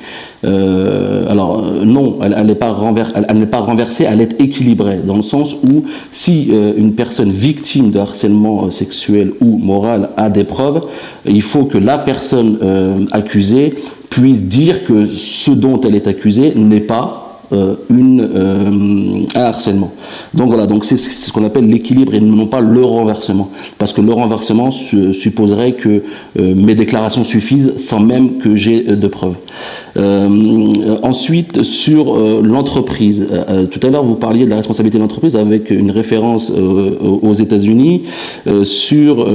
[0.45, 5.53] Euh, alors euh, non, elle n'est pas, pas, renversée, elle est équilibrée, dans le sens
[5.53, 10.81] où si euh, une personne victime de harcèlement sexuel ou moral a des preuves,
[11.25, 12.57] il faut que la personne
[13.11, 13.73] accusée
[14.09, 19.91] puisse dire que ce dont elle est accusée n'est pas une, euh, un harcèlement.
[20.34, 23.50] Donc voilà, donc c'est ce qu'on appelle l'équilibre et non pas le renversement.
[23.78, 26.04] Parce que le renversement supposerait que
[26.39, 29.36] euh, mes déclarations suffisent sans même que j'ai de preuves.
[31.04, 33.28] ensuite, sur l'entreprise.
[33.72, 38.04] tout à l'heure, vous parliez de la responsabilité de l'entreprise avec une référence aux États-Unis
[38.64, 39.28] sur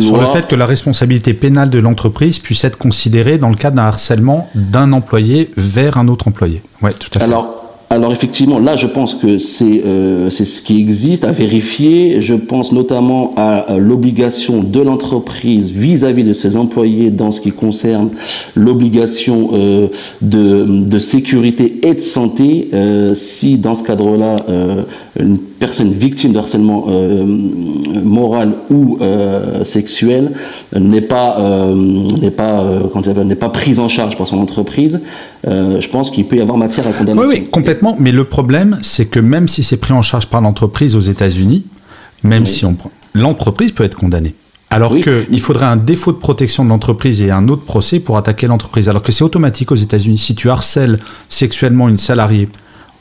[0.00, 3.70] sur le fait que la responsabilité pénale de l'entreprise puisse être considérée dans le cas
[3.70, 6.62] d'un harcèlement d'un employé vers un autre employé.
[6.82, 7.24] Ouais, tout à fait.
[7.24, 12.20] Alors, alors effectivement, là, je pense que c'est euh, ce qui existe à vérifier.
[12.20, 18.10] Je pense notamment à, l'obligation de l'entreprise vis-à-vis de ses employés dans ce qui concerne
[18.56, 19.86] l'obligation euh,
[20.20, 22.70] de, de sécurité et de santé.
[22.74, 24.82] Euh, si dans ce cadre-là, euh,
[25.18, 27.24] une personne victime de harcèlement euh,
[28.04, 30.32] moral ou euh, sexuel
[30.74, 31.38] n'est pas
[32.20, 32.64] n'est pas
[33.24, 35.00] n'est pas prise en charge par son entreprise,
[35.44, 37.46] je pense qu'il peut y avoir matière à condamner.
[37.98, 41.66] Mais le problème, c'est que même si c'est pris en charge par l'entreprise aux États-Unis,
[42.22, 42.76] même si on
[43.14, 44.34] l'entreprise peut être condamnée.
[44.68, 48.46] Alors qu'il faudrait un défaut de protection de l'entreprise et un autre procès pour attaquer
[48.46, 48.88] l'entreprise.
[48.88, 50.18] Alors que c'est automatique aux États-Unis.
[50.18, 50.98] Si tu harcèles
[51.28, 52.48] sexuellement une salariée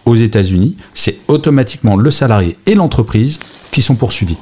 [0.06, 3.40] aux États-Unis, c'est automatiquement le salarié et l'entreprise
[3.72, 4.38] qui sont poursuivis.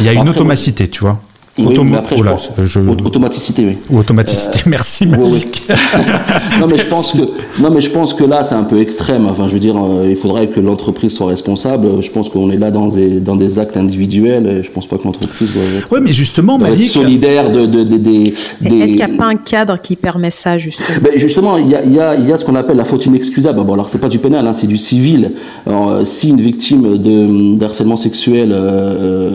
[0.00, 1.22] Il y a une automaticité, tu vois.
[1.58, 3.78] Automaticité, oui.
[3.90, 5.62] Ou automaticité, euh, merci Malik.
[6.60, 9.26] non, mais je pense que, non, mais je pense que là, c'est un peu extrême.
[9.26, 12.02] Enfin, je veux dire, euh, il faudrait que l'entreprise soit responsable.
[12.02, 14.46] Je pense qu'on est là dans des, dans des actes individuels.
[14.46, 16.84] Et je pense pas que l'entreprise doit être, ouais, mais justement, Malik...
[16.84, 18.34] être solidaire de, de, de, des.
[18.62, 20.88] Est-ce qu'il n'y a pas un cadre qui permet ça, justement?
[21.02, 23.64] Ben, Justement, il y a, y, a, y a ce qu'on appelle la faute inexcusable.
[23.64, 25.32] Bon, alors, c'est pas du pénal, hein, c'est du civil.
[25.66, 28.54] Alors, euh, si une victime de, harcèlement sexuel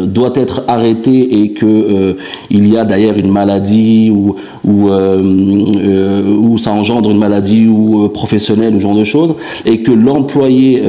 [0.08, 2.11] doit être arrêtée et que
[2.50, 8.06] il y a d'ailleurs une maladie ou, ou, euh, euh, ça engendre une maladie ou
[8.06, 9.36] euh, professionnelle ou ce genre de choses,
[9.66, 10.84] et que l'employé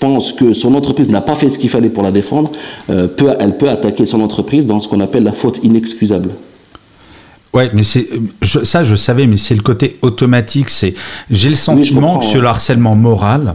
[0.00, 2.50] pense que son entreprise n'a pas fait ce qu'il fallait pour la défendre,
[2.86, 6.30] peut, elle peut attaquer son entreprise dans ce qu'on appelle la faute inexcusable.
[7.54, 8.08] Ouais, mais c'est
[8.42, 10.70] ça, je savais, mais c'est le côté automatique.
[10.70, 10.94] C'est
[11.30, 13.54] j'ai le sentiment que sur le harcèlement moral,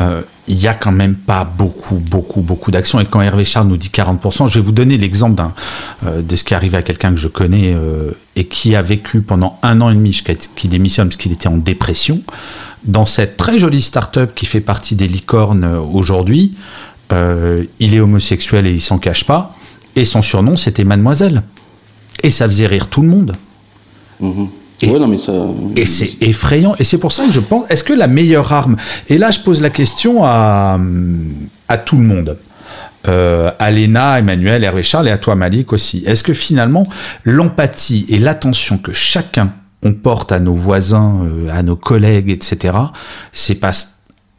[0.00, 3.00] euh, il y a quand même pas beaucoup, beaucoup, beaucoup d'actions.
[3.00, 5.42] Et quand Hervé Charles nous dit 40%, je vais vous donner l'exemple
[6.04, 8.82] euh, de ce qui est arrivé à quelqu'un que je connais euh, et qui a
[8.82, 10.22] vécu pendant un an et demi,
[10.56, 12.22] qui démissionne parce qu'il était en dépression,
[12.84, 16.54] dans cette très jolie start-up qui fait partie des licornes aujourd'hui.
[17.10, 19.56] il est homosexuel et il s'en cache pas.
[19.96, 21.42] Et son surnom, c'était Mademoiselle.
[22.22, 23.36] Et ça faisait rire tout le monde.
[24.20, 24.44] Mmh.
[25.76, 26.74] Et, c'est effrayant.
[26.78, 28.76] Et c'est pour ça que je pense, est-ce que la meilleure arme,
[29.08, 30.78] et là je pose la question à,
[31.68, 32.36] à tout le monde,
[33.06, 36.86] euh, à Léna, Emmanuel, Hervé Charles et à toi Malik aussi, est-ce que finalement
[37.24, 42.74] l'empathie et l'attention que chacun on porte à nos voisins, euh, à nos collègues, etc.,
[43.32, 43.72] c'est pas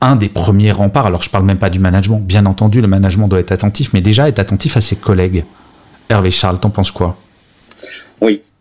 [0.01, 1.05] un des premiers remparts.
[1.05, 4.01] Alors je parle même pas du management, bien entendu le management doit être attentif, mais
[4.01, 5.45] déjà être attentif à ses collègues.
[6.09, 7.17] Hervé Charles, t'en penses quoi?
[8.21, 8.54] Oui, euh,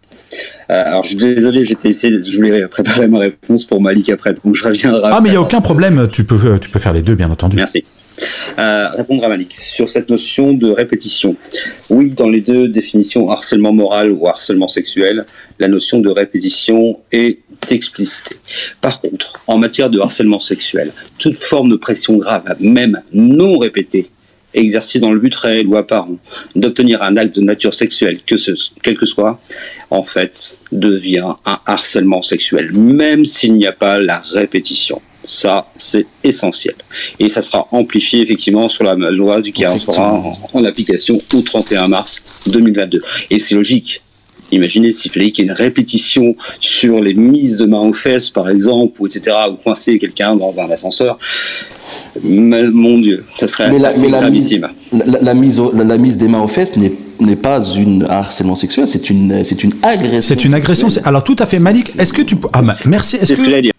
[0.68, 4.54] alors, je suis désolé, j'étais essayé, je voulais préparer ma réponse pour Malik après, donc
[4.54, 5.10] je reviendrai.
[5.12, 7.30] Ah, mais il n'y a aucun problème, tu peux, tu peux faire les deux, bien
[7.30, 7.56] entendu.
[7.56, 7.84] Merci.
[8.58, 11.36] Euh, répondre à Malik sur cette notion de répétition.
[11.90, 15.26] Oui, dans les deux définitions harcèlement moral ou harcèlement sexuel,
[15.58, 17.40] la notion de répétition est
[17.70, 18.36] explicitée.
[18.80, 24.10] Par contre, en matière de harcèlement sexuel, toute forme de pression grave, même non répétée,
[24.54, 26.18] exercé dans le but réel ou apparent
[26.54, 28.52] d'obtenir un acte de nature sexuelle, que ce,
[28.82, 29.40] quel que soit,
[29.90, 35.00] en fait, devient un harcèlement sexuel, même s'il n'y a pas la répétition.
[35.26, 36.74] Ça, c'est essentiel.
[37.18, 39.78] Et ça sera amplifié effectivement sur la loi du qui en,
[40.52, 43.00] en, application au 31 mars 2022.
[43.30, 44.02] Et c'est logique.
[44.54, 48.30] Imaginez s'il fallait qu'il y ait une répétition sur les mises de main aux fesses,
[48.30, 51.18] par exemple, ou etc., ou coincer quelqu'un dans un ascenseur.
[52.22, 54.68] Mais, mon Dieu, ça serait mais la, mais la gravissime.
[54.92, 58.04] Mise, la, la, mise au, la, mise des mains aux fesses n'est n'est pas une
[58.08, 60.22] harcèlement sexuel, c'est une c'est une agression.
[60.22, 60.88] C'est une agression.
[61.04, 61.96] Alors tout à fait, Malik.
[61.98, 63.16] Est-ce que tu ah bah, merci.
[63.16, 63.72] Est-ce C'est ce que que j'allais dire.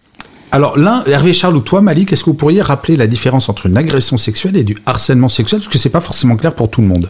[0.52, 3.66] alors l'un, Hervé Charles ou toi, Malik, est-ce que vous pourriez rappeler la différence entre
[3.68, 5.62] une agression sexuelle et du harcèlement sexuel?
[5.62, 7.10] Parce que c'est pas forcément clair pour tout le monde.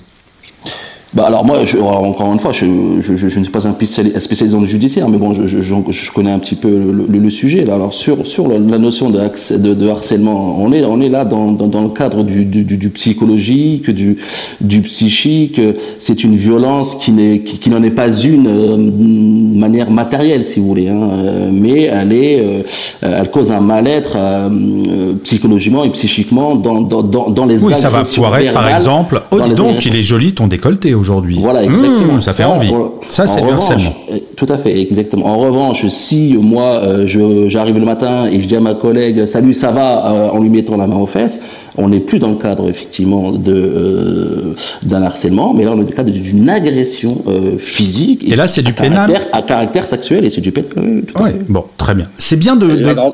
[1.15, 2.65] Bah alors moi, je, encore une fois, je,
[2.99, 6.31] je, je, ne suis pas un spécialiste dans le judiciaire, mais bon, je, je, connais
[6.31, 7.63] un petit peu le, le, le sujet.
[7.63, 7.75] Là.
[7.75, 11.53] Alors sur sur la notion de, de, de, harcèlement, on est on est là dans,
[11.53, 14.17] dans, dans le cadre du, du, du, psychologique, du
[14.59, 15.61] du psychique.
[15.99, 20.59] C'est une violence qui n'est qui, qui n'en est pas une euh, manière matérielle, si
[20.59, 22.61] vous voulez, hein, mais elle est euh,
[23.01, 27.87] elle cause un mal-être euh, psychologiquement et psychiquement dans dans dans, dans les oui, ça
[27.87, 29.21] va être par exemple.
[29.31, 31.04] Oh dis donc, il est joli ton décolleté aujourd'hui.
[31.39, 32.13] Voilà, exactement.
[32.13, 32.71] Mmh, ça, ça, fait envie.
[32.71, 33.93] En, ça, c'est le harcèlement.
[34.35, 35.27] Tout à fait, exactement.
[35.27, 39.53] En revanche, si moi, euh, j'arrive le matin et je dis à ma collègue, salut,
[39.53, 41.41] ça va, euh, en lui mettant la main aux fesses,
[41.77, 45.83] on n'est plus dans le cadre, effectivement, de, euh, d'un harcèlement, mais là, on est
[45.83, 48.23] dans le cadre d'une agression euh, physique.
[48.23, 49.15] Et, et là, c'est du pénal.
[49.31, 51.03] À caractère sexuel, et c'est du pénal.
[51.19, 52.05] Oui, bon, très bien.
[52.17, 52.67] C'est bien de.
[52.67, 52.93] de...
[52.93, 53.13] Grande,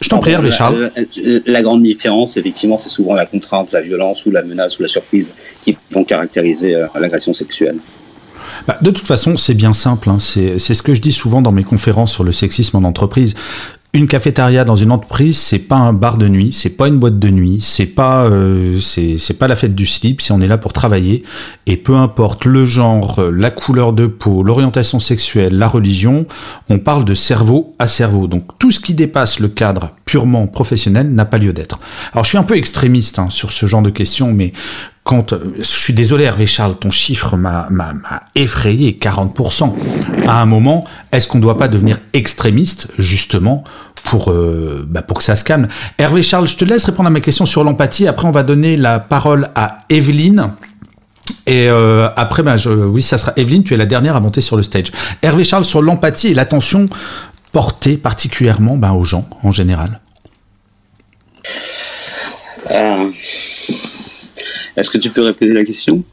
[0.00, 0.90] je t'en prie, Hervé Charles.
[1.16, 4.82] La, la, grande différence, effectivement, c'est souvent la contrainte, la violence ou la menace ou
[4.82, 7.78] la surprise qui vont caractériser euh, l'agression sexuelle.
[8.66, 10.10] Bah, de toute façon, c'est bien simple.
[10.10, 10.18] Hein.
[10.18, 13.34] C'est ce que je dis souvent dans mes conférences sur le sexisme en entreprise.
[13.96, 17.20] Une cafétéria dans une entreprise, c'est pas un bar de nuit, c'est pas une boîte
[17.20, 20.20] de nuit, c'est pas euh, c'est pas la fête du slip.
[20.20, 21.22] Si on est là pour travailler
[21.66, 26.26] et peu importe le genre, la couleur de peau, l'orientation sexuelle, la religion,
[26.68, 28.26] on parle de cerveau à cerveau.
[28.26, 31.78] Donc tout ce qui dépasse le cadre purement professionnel n'a pas lieu d'être.
[32.12, 34.52] Alors je suis un peu extrémiste hein, sur ce genre de questions, mais
[35.04, 37.68] quand je suis désolé Hervé Charles, ton chiffre m'a
[38.34, 39.74] effrayé 40%.
[40.26, 43.64] À un moment, est-ce qu'on ne doit pas devenir extrémiste justement
[44.04, 45.68] pour euh, bah pour que ça se calme?
[45.98, 48.08] Hervé Charles, je te laisse répondre à ma question sur l'empathie.
[48.08, 50.52] Après, on va donner la parole à Evelyne.
[51.46, 53.62] Et euh, après, bah, oui, ça sera Evelyne.
[53.62, 54.86] Tu es la dernière à monter sur le stage.
[55.20, 56.86] Hervé Charles sur l'empathie et l'attention
[57.52, 60.00] portée particulièrement bah, aux gens en général.
[62.70, 63.10] Euh...
[64.76, 66.02] Est-ce que tu peux répéter la question?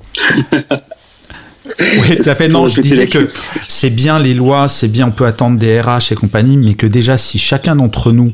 [1.80, 2.48] Oui, tout à fait.
[2.50, 3.28] Non, je disais que
[3.68, 6.88] c'est bien les lois, c'est bien, on peut attendre des RH et compagnie, mais que
[6.88, 8.34] déjà, si chacun d'entre nous,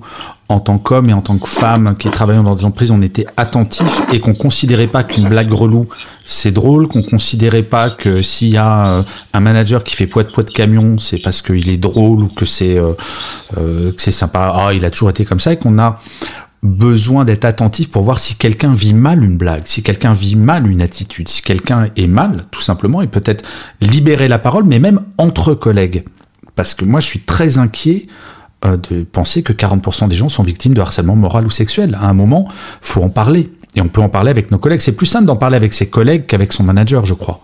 [0.50, 3.26] en tant qu'homme et en tant que femme qui travaillons dans des entreprises, on était
[3.36, 5.88] attentifs et qu'on considérait pas qu'une blague relou,
[6.24, 9.04] c'est drôle, qu'on considérait pas que s'il y a
[9.34, 12.28] un manager qui fait poids de poids de camion, c'est parce qu'il est drôle ou
[12.30, 12.94] que c'est euh,
[13.58, 14.54] euh, que c'est sympa.
[14.56, 16.00] Ah, il a toujours été comme ça et qu'on a
[16.64, 20.68] besoin d'être attentif pour voir si quelqu'un vit mal une blague, si quelqu'un vit mal
[20.68, 23.46] une attitude, si quelqu'un est mal, tout simplement, et peut-être
[23.82, 26.04] libérer la parole, mais même entre collègues.
[26.56, 28.08] Parce que moi, je suis très inquiet
[28.66, 31.96] euh, de penser que 40% des gens sont victimes de harcèlement moral ou sexuel.
[32.02, 32.48] À un moment,
[32.82, 33.52] faut en parler.
[33.76, 34.80] Et on peut en parler avec nos collègues.
[34.80, 37.42] C'est plus simple d'en parler avec ses collègues qu'avec son manager, je crois.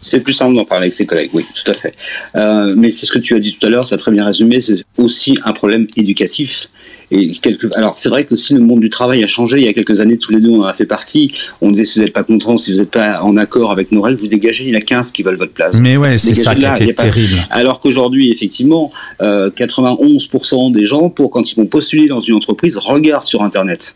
[0.00, 1.94] C'est plus simple d'en parler avec ses collègues, oui, tout à fait.
[2.36, 4.24] Euh, mais c'est ce que tu as dit tout à l'heure, tu as très bien
[4.24, 6.68] résumé, c'est aussi un problème éducatif.
[7.14, 7.66] Et quelque...
[7.74, 9.58] Alors c'est vrai que aussi le monde du travail a changé.
[9.58, 11.30] Il y a quelques années, tous les deux, on en a fait partie.
[11.60, 14.00] On disait si vous n'êtes pas content, si vous n'êtes pas en accord avec nos
[14.00, 14.64] règles, vous dégagez.
[14.64, 15.78] Il y en a 15 qui veulent votre place.
[15.78, 17.36] Mais ouais, c'est ça qui était terrible.
[17.36, 17.54] Pas...
[17.54, 22.78] Alors qu'aujourd'hui, effectivement, euh, 91% des gens, pour quand ils vont postuler dans une entreprise,
[22.78, 23.94] regardent sur Internet.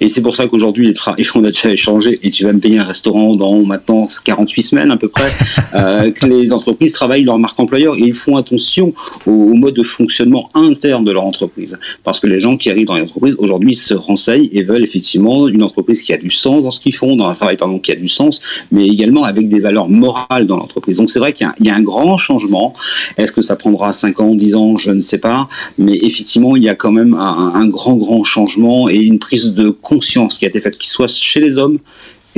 [0.00, 0.94] Et c'est pour ça qu'aujourd'hui,
[1.34, 4.90] on a déjà échangé, et tu vas me payer un restaurant dans maintenant 48 semaines
[4.90, 5.30] à peu près,
[5.74, 8.94] euh, que les entreprises travaillent leur marque employeur et ils font attention
[9.26, 11.78] au, au, mode de fonctionnement interne de leur entreprise.
[12.04, 15.48] Parce que les gens qui arrivent dans les entreprises aujourd'hui se renseignent et veulent effectivement
[15.48, 17.92] une entreprise qui a du sens dans ce qu'ils font, dans un travail pardon, qui
[17.92, 20.98] a du sens, mais également avec des valeurs morales dans l'entreprise.
[20.98, 22.72] Donc c'est vrai qu'il y, y, a un grand changement.
[23.16, 25.48] Est-ce que ça prendra 5 ans, 10 ans, je ne sais pas,
[25.78, 29.52] mais effectivement, il y a quand même un, un grand, grand changement et une prise
[29.54, 31.78] de conscience qui a été faite, qu'il soit chez les hommes,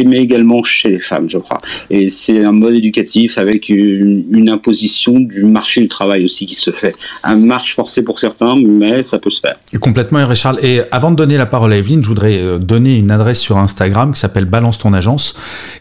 [0.04, 1.60] mais également chez les femmes, je crois.
[1.90, 6.70] Et c'est un mode éducatif avec une, imposition du marché du travail aussi qui se
[6.70, 6.94] fait.
[7.22, 9.56] Un marche forcé pour certains, mais ça peut se faire.
[9.80, 10.58] Complètement, Hervé Charles.
[10.62, 14.14] Et avant de donner la parole à Evelyne, je voudrais donner une adresse sur Instagram
[14.14, 15.34] qui s'appelle Balance ton agence,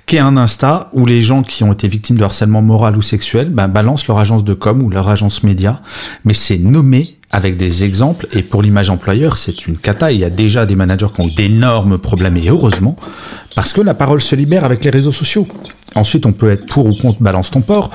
[0.05, 3.01] qui est un Insta où les gens qui ont été victimes de harcèlement moral ou
[3.01, 5.81] sexuel ben, balancent leur agence de com ou leur agence média,
[6.25, 8.27] mais c'est nommé avec des exemples.
[8.31, 10.11] Et pour l'image employeur, c'est une cata.
[10.11, 12.95] Il y a déjà des managers qui ont d'énormes problèmes, et heureusement,
[13.55, 15.47] parce que la parole se libère avec les réseaux sociaux.
[15.95, 17.89] Ensuite, on peut être pour ou contre balance ton port.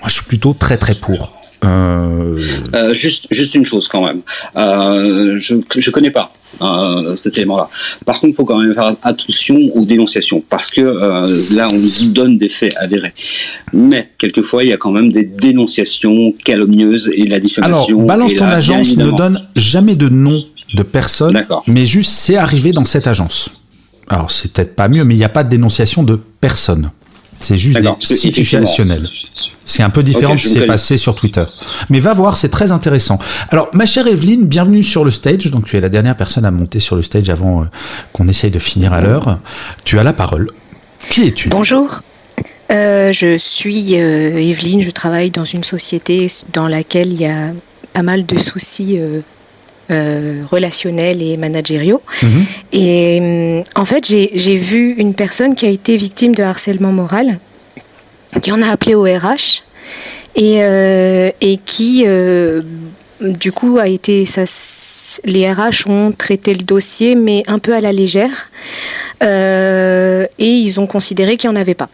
[0.00, 1.37] Moi, je suis plutôt très très pour.
[1.64, 2.38] Euh...
[2.74, 4.20] Euh, juste, juste une chose quand même.
[4.56, 6.32] Euh, je ne connais pas
[7.14, 7.68] cet élément-là.
[8.04, 10.80] Par contre, il faut quand même faire attention aux dénonciations parce que
[11.54, 13.12] là, on nous donne des faits avérés.
[13.72, 17.96] Mais quelquefois, il y a quand même des dénonciations calomnieuses et la diffamation.
[17.96, 20.42] Alors, balance ton agence ne donne jamais de nom
[20.74, 23.50] de personne, mais juste c'est arrivé dans cette agence.
[24.08, 26.90] Alors, c'est peut-être pas mieux, mais il n'y a pas de dénonciation de personne.
[27.38, 29.08] C'est juste des situationnels.
[29.68, 31.44] C'est un peu différent de ce qui s'est passé sur Twitter.
[31.90, 33.18] Mais va voir, c'est très intéressant.
[33.50, 35.50] Alors, ma chère Evelyne, bienvenue sur le stage.
[35.50, 37.64] Donc, tu es la dernière personne à monter sur le stage avant euh,
[38.14, 39.38] qu'on essaye de finir à l'heure.
[39.84, 40.48] Tu as la parole.
[41.10, 41.50] Qui es-tu?
[41.50, 42.00] Bonjour.
[42.72, 47.52] Euh, je suis euh, Evelyne, je travaille dans une société dans laquelle il y a
[47.92, 48.98] pas mal de soucis
[49.90, 52.00] relationnels et managériaux.
[52.22, 52.44] Mhm.
[52.72, 57.38] Et en fait, j'ai vu une personne qui a été victime de harcèlement moral
[58.42, 59.62] qui en a appelé au RH
[60.38, 62.62] et, euh, et qui, euh,
[63.20, 64.24] du coup, a été.
[65.24, 68.50] Les RH ont traité le dossier, mais un peu à la légère.
[69.22, 71.88] Euh, et ils ont considéré qu'il n'y en avait pas.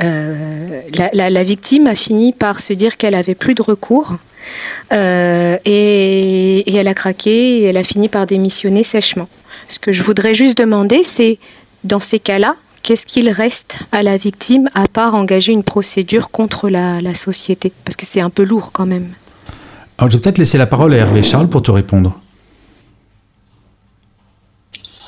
[0.00, 4.16] La, victime a fini par se dire qu'elle avait plus de recours.
[4.92, 9.28] Et, et, elle a craqué et elle a fini par démissionner sèchement.
[9.68, 11.38] Ce que je voudrais juste demander, c'est
[11.82, 16.68] dans ces cas-là, qu'est-ce qu'il reste à la victime à part engager une procédure contre
[16.68, 17.72] la, société?
[17.84, 19.08] Parce que c'est un peu lourd quand même.
[19.98, 22.18] Alors, je vais peut-être laisser la parole à Hervé Charles pour te répondre.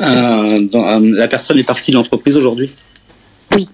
[0.01, 2.71] Euh, euh, la personne est partie de l'entreprise aujourd'hui?
[3.55, 3.69] Oui.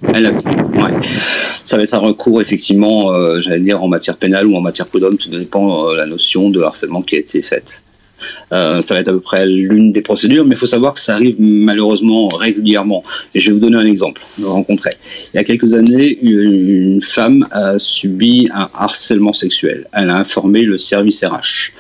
[1.65, 4.87] Ça va être un recours, effectivement, euh, j'allais dire, en matière pénale ou en matière
[4.87, 7.83] prud'homme, tout dépend de la notion de harcèlement qui a été faite.
[8.53, 11.01] Euh, ça va être à peu près l'une des procédures, mais il faut savoir que
[11.01, 13.03] ça arrive malheureusement régulièrement.
[13.35, 14.91] Et je vais vous donner un exemple rencontré.
[15.33, 19.87] Il y a quelques années, une femme a subi un harcèlement sexuel.
[19.93, 21.73] Elle a informé le service RH,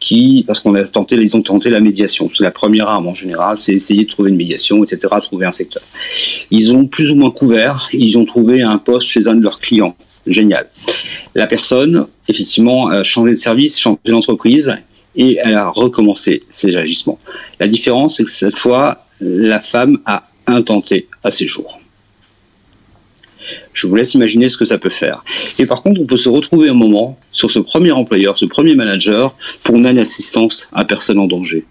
[0.00, 2.30] qui, parce qu'on a tenté, ils ont tenté la médiation.
[2.34, 5.52] C'est la première arme en général, c'est essayer de trouver une médiation, etc., trouver un
[5.52, 5.82] secteur.
[6.50, 9.60] Ils ont plus ou moins couvert, ils ont trouvé un poste chez un de leurs
[9.60, 9.96] clients.
[10.26, 10.66] Génial.
[11.34, 14.76] La personne, effectivement, a changé de service, changé d'entreprise
[15.16, 17.18] et elle a recommencé ses agissements.
[17.60, 21.80] La différence, c'est que cette fois, la femme a intenté à ses jours.
[23.72, 25.24] Je vous laisse imaginer ce que ça peut faire.
[25.58, 28.74] Et par contre, on peut se retrouver un moment sur ce premier employeur, ce premier
[28.74, 31.64] manager, pour une assistance à personne en danger.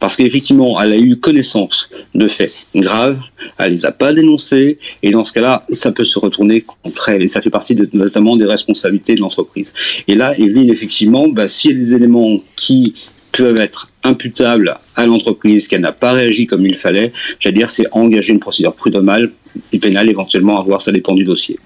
[0.00, 3.18] Parce qu'effectivement, elle a eu connaissance de faits graves,
[3.58, 7.22] elle les a pas dénoncés, et dans ce cas-là, ça peut se retourner contre elle,
[7.22, 9.74] et ça fait partie notamment des responsabilités de l'entreprise.
[10.06, 12.94] Et là, Evelyne, effectivement, bah, s'il y a des éléments qui
[13.32, 17.86] peuvent être imputables à l'entreprise, qu'elle n'a pas réagi comme il fallait, j'allais dire, c'est
[17.92, 19.30] engager une procédure prud'homale
[19.72, 21.58] et pénale, éventuellement, à voir, ça dépend du dossier.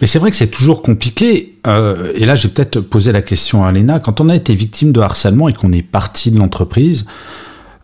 [0.00, 1.56] Mais c'est vrai que c'est toujours compliqué.
[1.66, 4.00] Euh, et là, j'ai peut-être posé la question à Léna.
[4.00, 7.06] Quand on a été victime de harcèlement et qu'on est parti de l'entreprise,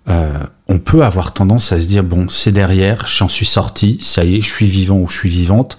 [0.09, 0.39] euh,
[0.69, 4.37] on peut avoir tendance à se dire bon, c'est derrière, j'en suis sorti, ça y
[4.37, 5.79] est, je suis vivant ou je suis vivante.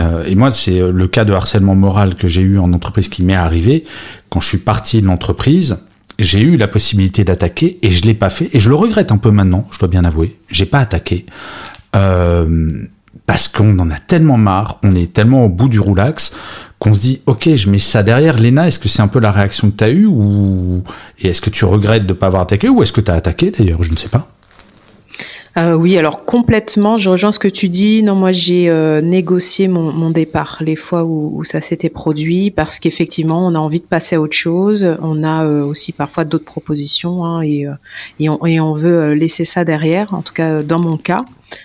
[0.00, 3.22] Euh, et moi, c'est le cas de harcèlement moral que j'ai eu en entreprise qui
[3.22, 3.84] m'est arrivé.
[4.28, 5.78] Quand je suis parti de l'entreprise,
[6.18, 8.50] j'ai eu la possibilité d'attaquer et je l'ai pas fait.
[8.52, 10.38] Et je le regrette un peu maintenant, je dois bien avouer.
[10.48, 11.26] J'ai pas attaqué.
[11.96, 12.84] Euh,
[13.26, 16.34] parce qu'on en a tellement marre, on est tellement au bout du roulax
[16.78, 18.38] qu'on se dit ok je mets ça derrière.
[18.38, 20.82] Léna, est-ce que c'est un peu la réaction que tu as eue ou
[21.20, 23.14] et est-ce que tu regrettes de ne pas avoir attaqué ou est-ce que tu as
[23.14, 24.28] attaqué d'ailleurs je ne sais pas.
[25.56, 28.02] Euh, oui, alors complètement, je rejoins ce que tu dis.
[28.02, 32.50] Non, moi j'ai euh, négocié mon, mon, départ les fois où, où ça s'était produit
[32.50, 34.84] parce qu'effectivement on a envie de passer à autre chose.
[35.00, 37.66] On a euh, aussi parfois d'autres propositions hein, et,
[38.18, 40.12] et, on, et, on, veut laisser ça derrière.
[40.12, 41.24] En tout cas, dans mon cas.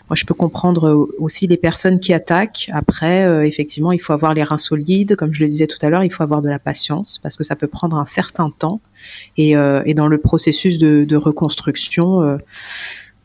[0.09, 2.69] Moi, je peux comprendre aussi les personnes qui attaquent.
[2.73, 5.15] Après, euh, effectivement, il faut avoir les reins solides.
[5.15, 7.43] Comme je le disais tout à l'heure, il faut avoir de la patience parce que
[7.43, 8.81] ça peut prendre un certain temps.
[9.37, 12.37] Et, euh, et dans le processus de, de reconstruction, euh,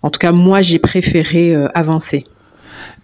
[0.05, 2.25] en tout cas, moi, j'ai préféré avancer.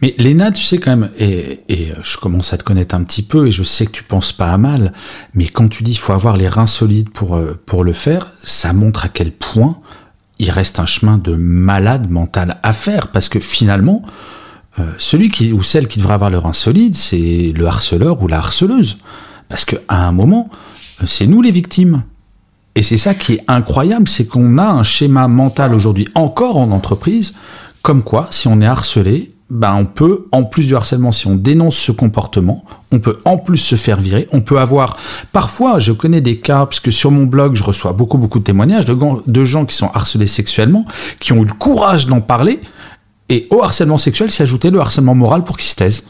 [0.03, 3.23] Mais Léna, tu sais quand même, et, et, je commence à te connaître un petit
[3.23, 4.93] peu, et je sais que tu penses pas à mal,
[5.35, 8.73] mais quand tu dis qu'il faut avoir les reins solides pour, pour le faire, ça
[8.73, 9.81] montre à quel point
[10.41, 14.03] il reste un chemin de malade mental à faire parce que finalement,
[14.79, 18.27] euh, celui qui ou celle qui devrait avoir le rein solide, c'est le harceleur ou
[18.27, 18.99] la harceleuse.
[19.49, 20.49] Parce qu'à un moment,
[21.03, 22.05] euh, c'est nous les victimes.
[22.75, 26.71] Et c'est ça qui est incroyable, c'est qu'on a un schéma mental aujourd'hui, encore en
[26.71, 27.35] entreprise,
[27.83, 31.35] comme quoi, si on est harcelé, ben on peut, en plus du harcèlement, si on
[31.35, 34.29] dénonce ce comportement, on peut en plus se faire virer.
[34.33, 34.97] On peut avoir,
[35.33, 38.45] parfois, je connais des cas, parce que sur mon blog, je reçois beaucoup, beaucoup de
[38.45, 40.85] témoignages de, gens qui sont harcelés sexuellement,
[41.19, 42.61] qui ont eu le courage d'en parler,
[43.29, 46.07] et au harcèlement sexuel s'est ajouté le harcèlement moral pour qu'ils se taisent.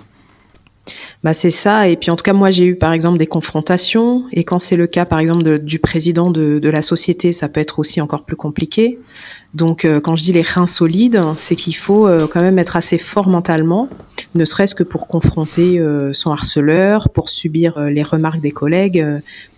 [1.23, 1.87] Bah c'est ça.
[1.87, 4.25] Et puis en tout cas, moi j'ai eu par exemple des confrontations.
[4.33, 7.61] Et quand c'est le cas par exemple du président de, de, la société, ça peut
[7.61, 8.99] être aussi encore plus compliqué.
[9.53, 12.75] Donc euh, quand je dis les reins solides, c'est qu'il faut euh, quand même être
[12.75, 13.91] assez fort mentalement,
[14.35, 19.05] ne serait-ce que pour confronter euh, son harceleur, pour subir les remarques des collègues,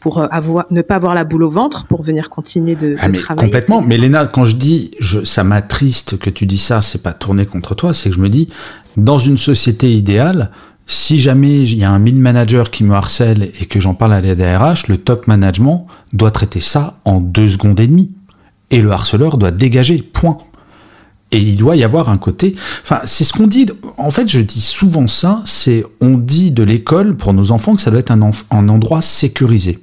[0.01, 3.13] pour avoir, ne pas avoir la boule au ventre, pour venir continuer de, ah, de
[3.13, 3.51] mais travailler.
[3.51, 3.83] Complètement.
[3.83, 7.47] Mais Léna, quand je dis je, ça m'attriste que tu dis ça, c'est pas tourné
[7.47, 8.49] contre toi, c'est que je me dis
[8.97, 10.51] dans une société idéale
[10.87, 14.15] si jamais il y a un mid manager qui me harcèle et que j'en parle
[14.15, 18.11] à la DRH, le top management doit traiter ça en deux secondes et demie.
[18.71, 20.39] Et le harceleur doit dégager, point.
[21.31, 22.55] Et il doit y avoir un côté.
[22.83, 23.67] Enfin, c'est ce qu'on dit.
[23.97, 25.41] En fait, je dis souvent ça.
[25.45, 29.01] C'est on dit de l'école pour nos enfants que ça doit être un, un endroit
[29.01, 29.79] sécurisé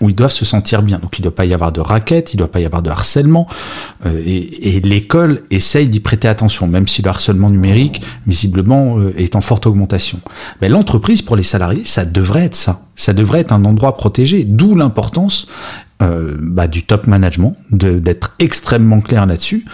[0.00, 0.98] où ils doivent se sentir bien.
[0.98, 2.82] Donc il ne doit pas y avoir de raquettes, il ne doit pas y avoir
[2.82, 3.46] de harcèlement.
[4.06, 9.36] Euh, et, l'école essaye d'y prêter attention, même si le harcèlement numérique, visiblement, euh, est
[9.36, 10.20] en forte augmentation.
[10.60, 12.82] Mais l'entreprise, pour les salariés, ça devrait être ça.
[12.96, 15.46] Ça devrait être un endroit protégé, d'où l'importance
[16.02, 19.64] euh, bah, du top management, d'être extrêmement clair là-dessus.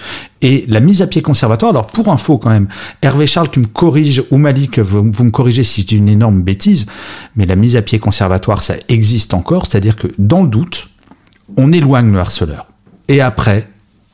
[0.42, 2.68] Et la mise à pied conservatoire, alors pour info quand même,
[3.02, 6.42] Hervé Charles, tu me corriges, ou Malik, vous, vous me corrigez si c'est une énorme
[6.42, 6.86] bêtise,
[7.36, 10.88] mais la mise à pied conservatoire, ça existe encore, c'est-à-dire que dans le doute,
[11.56, 12.66] on éloigne le harceleur.
[13.08, 13.68] Et après,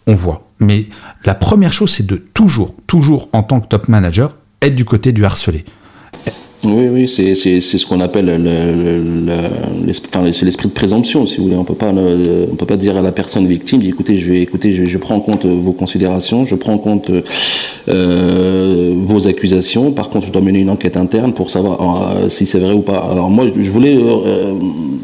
[0.07, 0.49] on voit.
[0.61, 0.87] Mais
[1.25, 5.13] la première chose, c'est de toujours, toujours en tant que top manager, être du côté
[5.13, 5.65] du harcelé.
[6.65, 8.27] Oui, oui, c'est ce qu'on appelle
[9.85, 11.57] l'esprit de présomption, si vous voulez.
[11.57, 14.73] On peut pas, on peut pas dire à la personne victime, écoutez, je vais, écoutez,
[14.73, 17.11] je, je prends en compte vos considérations, je prends en compte
[17.89, 19.91] euh, vos accusations.
[19.91, 22.83] Par contre, je dois mener une enquête interne pour savoir euh, si c'est vrai ou
[22.83, 23.09] pas.
[23.11, 24.55] Alors moi, je voulais euh,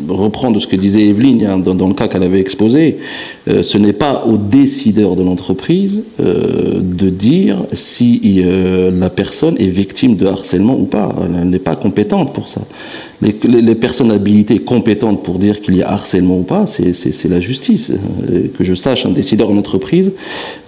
[0.08, 2.98] reprendre ce que disait Evelyne hein, dans, le cas qu'elle avait exposé.
[3.48, 8.42] Euh, ce n'est pas aux décideurs de l'entreprise euh, de dire si
[8.92, 12.62] la personne est victime de harcèlement ou pas n'est pas compétente pour ça.
[13.20, 17.92] Les, personnes habilitées compétentes pour dire qu'il y a harcèlement ou pas, c'est la justice.
[18.30, 20.12] Euh, que je sache, un décideur en entreprise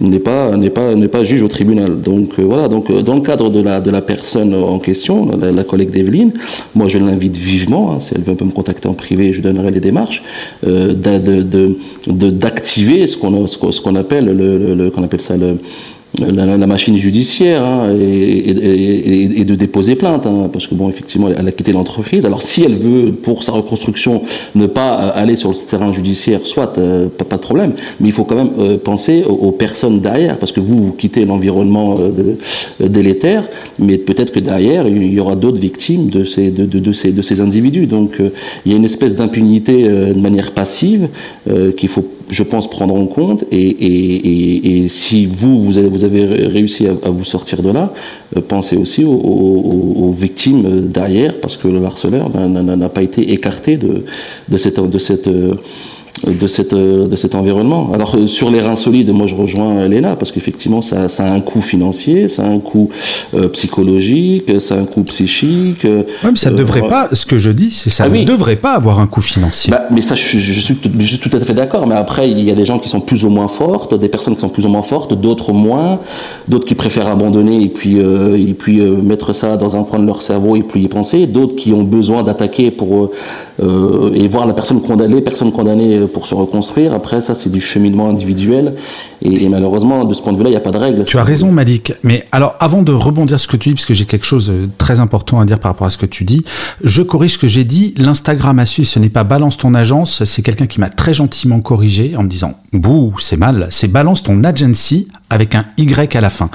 [0.01, 2.01] n'est pas, pas, pas juge au tribunal.
[2.01, 5.29] Donc euh, voilà, donc euh, dans le cadre de la, de la personne en question,
[5.37, 6.33] la, collègue d'Evelyne,
[6.75, 9.81] moi je l'invite vivement, hein, si elle veut me contacter en privé, je donnerai les
[9.81, 10.23] démarches,
[10.67, 13.47] euh, d'activer de, de, ce qu'on
[13.83, 15.59] qu'on appelle, le, le, qu'on appelle ça le
[16.19, 21.53] la, machine judiciaire hein, et, de déposer plainte, hein, parce que bon, effectivement, elle a
[21.53, 22.25] quitté l'entreprise.
[22.27, 24.23] Alors, si elle veut, pour sa reconstruction,
[24.55, 28.13] ne pas euh, aller sur le terrain judiciaire, soit euh, pas, de problème, mais il
[28.13, 31.99] faut quand même euh, penser aux, personnes derrière, parce que vous, vous quittez l'environnement
[32.81, 33.49] délétère,
[33.79, 37.41] mais peut-être que derrière, il y aura d'autres victimes de ces, de, ces, de ces
[37.41, 37.87] individus.
[37.87, 38.17] Donc,
[38.65, 41.09] il y a une espèce d'impunité de manière passive
[41.77, 43.45] qu'il faut, je pense, prendre en compte.
[43.51, 47.93] Et, si vous, vous avez, vous avez réussi à, à, vous sortir de là,
[48.37, 53.33] euh, pensez aussi aux, aux, aux, victimes derrière, parce que le harceleur n'a pas été
[53.33, 54.05] écarté de,
[54.49, 55.29] de cette, de cette
[56.27, 57.93] de, cette, de cet environnement.
[57.95, 61.41] Alors sur les reins solides, moi je rejoins Léna parce qu'effectivement ça, ça, a un
[61.41, 62.91] coût financier, ça a un coût
[63.35, 65.85] euh, psychologique, ça a un coût psychique.
[65.85, 68.13] Oui, mais ça ne euh, devrait pas, ce que je dis, c'est ça ah, ne
[68.13, 68.25] oui.
[68.25, 69.71] devrait pas avoir un coût financier.
[69.71, 71.87] Bah, mais ça, je, je, suis, je, suis, tout à fait d'accord.
[71.87, 74.35] Mais après, il y a des gens qui sont plus ou moins fortes, des personnes
[74.35, 75.99] qui sont plus ou moins fortes, d'autres moins,
[76.49, 79.99] d'autres qui préfèrent abandonner et puis, euh, et puis euh, mettre ça dans un coin
[79.99, 83.11] de leur cerveau et puis y penser, d'autres qui ont besoin d'attaquer pour
[83.63, 86.93] euh, et voir la personne condamnée, personne condamnée pour se reconstruire.
[86.93, 88.75] Après, ça, c'est du cheminement individuel.
[89.23, 91.05] Et, malheureusement, de ce point de vue-là, il n'y a pas de règle.
[91.05, 91.93] Tu as raison, Malik.
[92.03, 94.49] Mais alors, avant de rebondir sur ce que tu dis, parce que j'ai quelque chose
[94.49, 96.45] de très important à dire par rapport à ce que tu dis,
[96.83, 97.95] je corrige ce que j'ai dit.
[97.97, 100.25] L'Instagram à suivre, ce n'est pas balance ton agence.
[100.25, 103.69] C'est quelqu'un qui m'a très gentiment corrigé en me disant, bouh, c'est mal.
[103.71, 106.51] C'est balance ton agency avec un Y à la fin.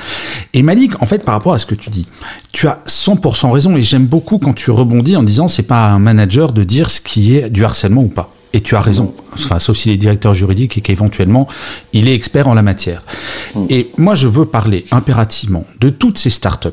[0.53, 2.07] Et Malik, en fait, par rapport à ce que tu dis,
[2.51, 5.89] tu as 100% raison et j'aime beaucoup quand tu rebondis en disant c'est pas à
[5.89, 8.33] un manager de dire ce qui est du harcèlement ou pas.
[8.55, 11.45] Et tu as raison, enfin, sauf s'il est directeur juridique et qu'éventuellement
[11.91, 13.03] il est expert en la matière.
[13.53, 13.65] Mmh.
[13.69, 16.69] Et moi, je veux parler impérativement de toutes ces startups,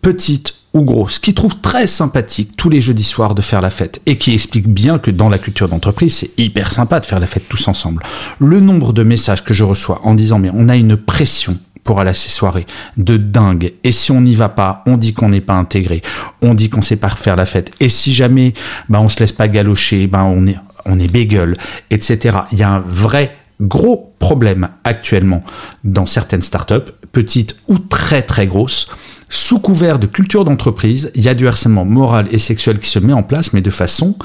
[0.00, 4.00] petites ou grosses, qui trouvent très sympathique tous les jeudis soirs de faire la fête
[4.06, 7.26] et qui expliquent bien que dans la culture d'entreprise, c'est hyper sympa de faire la
[7.26, 8.04] fête tous ensemble.
[8.38, 11.98] Le nombre de messages que je reçois en disant mais on a une pression pour
[11.98, 13.72] aller à ces soirées de dingue.
[13.82, 16.02] Et si on n'y va pas, on dit qu'on n'est pas intégré.
[16.40, 17.72] On dit qu'on sait pas faire la fête.
[17.80, 18.54] Et si jamais,
[18.88, 21.56] ben, on se laisse pas galocher, ben, on est, on est bégueule,
[21.90, 22.38] etc.
[22.52, 25.44] Il y a un vrai Gros problème actuellement
[25.84, 28.88] dans certaines startups, petites ou très très grosses,
[29.28, 32.98] sous couvert de culture d'entreprise, il y a du harcèlement moral et sexuel qui se
[32.98, 34.16] met en place, mais de façon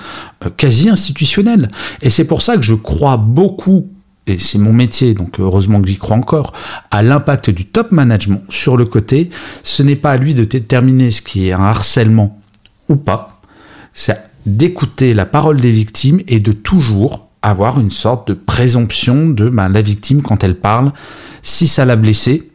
[0.43, 1.69] euh, quasi institutionnelle.
[2.01, 3.87] Et c'est pour ça que je crois beaucoup
[4.25, 6.51] et c'est mon métier, donc heureusement que j'y crois encore,
[6.89, 9.29] à l'impact du top management sur le côté,
[9.63, 12.41] ce n'est pas à lui de déterminer ce qui est un harcèlement
[12.89, 13.39] ou pas,
[14.47, 19.69] d'écouter la parole des victimes et de toujours avoir une sorte de présomption de ben,
[19.69, 20.91] la victime quand elle parle,
[21.43, 22.49] si ça l'a blessé,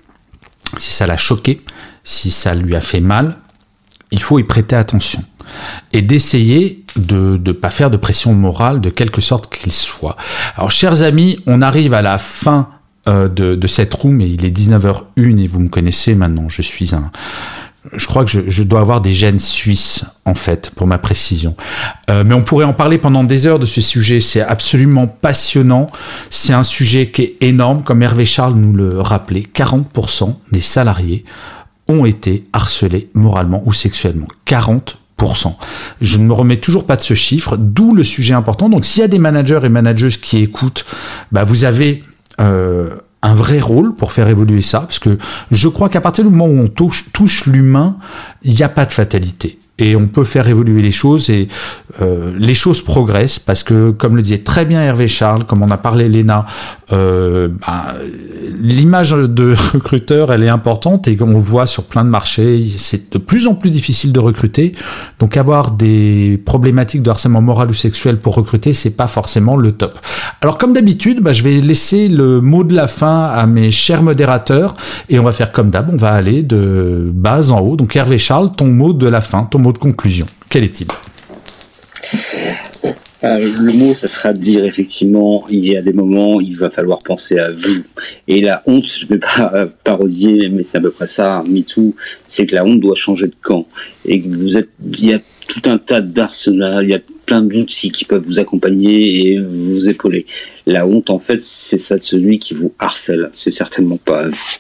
[0.79, 1.61] si ça l'a choqué,
[2.03, 3.39] si ça lui a fait mal,
[4.11, 5.23] il faut y prêter attention
[5.93, 10.17] et d'essayer de ne pas faire de pression morale de quelque sorte qu'il soit.
[10.57, 12.71] Alors chers amis, on arrive à la fin
[13.09, 16.63] euh, de, de, cette room et il est 19h01 et vous me connaissez maintenant, je
[16.63, 17.11] suis un...
[17.93, 21.57] Je crois que je, dois avoir des gènes suisses, en fait, pour ma précision.
[22.11, 24.21] Euh, mais on pourrait en parler pendant des heures de ce sujet.
[24.21, 25.89] C'est absolument passionnant.
[26.31, 29.47] C'est un sujet qui est énorme, comme Hervé Charles nous le rappelait.
[29.53, 31.25] 40% des salariés
[31.89, 34.29] ont été harcelés moralement ou sexuellement.
[34.47, 34.97] 40%
[36.01, 38.69] je ne me remets toujours pas de ce chiffre, d'où le sujet important.
[38.69, 40.85] Donc s'il y a des managers et manageuses qui écoutent,
[41.31, 42.03] bah, vous avez
[42.41, 42.91] euh,
[43.23, 45.19] un vrai rôle pour faire évoluer ça, parce que
[45.51, 47.97] je crois qu'à partir du moment où on touche, touche l'humain,
[48.43, 51.49] il n'y a pas de fatalité et on peut faire évoluer les choses et
[52.01, 55.71] euh, les choses progressent parce que comme le disait très bien Hervé Charles, comme on
[55.71, 56.47] a parlé Léna,
[56.93, 57.83] euh, ben,
[58.61, 63.13] l'image de recruteur elle est importante et comme on voit sur plein de marchés, c'est
[63.13, 64.75] de plus en plus difficile de recruter.
[65.19, 69.73] Donc avoir des problématiques de harcèlement moral ou sexuel pour recruter, c'est pas forcément le
[69.73, 69.99] top.
[70.43, 74.03] Alors comme d'habitude, ben, je vais laisser le mot de la fin à mes chers
[74.03, 74.77] modérateurs
[75.09, 77.77] et on va faire comme d'hab, on va aller de bas en haut.
[77.77, 80.89] Donc Hervé Charles, ton mot de la fin, ton mot conclusion, quel est-il?
[83.25, 86.99] Euh, le mot, ça sera dire effectivement, il y a des moments, il va falloir
[86.99, 87.85] penser à vous.
[88.27, 91.95] Et la honte, je ne vais pas parodier, mais c'est à peu près ça, MeToo,
[92.27, 93.69] c'est que la honte doit changer de camp.
[94.05, 97.43] Et que vous êtes, il y a tout un tas d'arsenal, il y a plein
[97.43, 100.27] d'outils qui peuvent vous accompagner et vous épauler.
[100.67, 103.29] La honte, en fait, c'est ça de celui qui vous harcèle.
[103.33, 104.57] C'est certainement pas vous.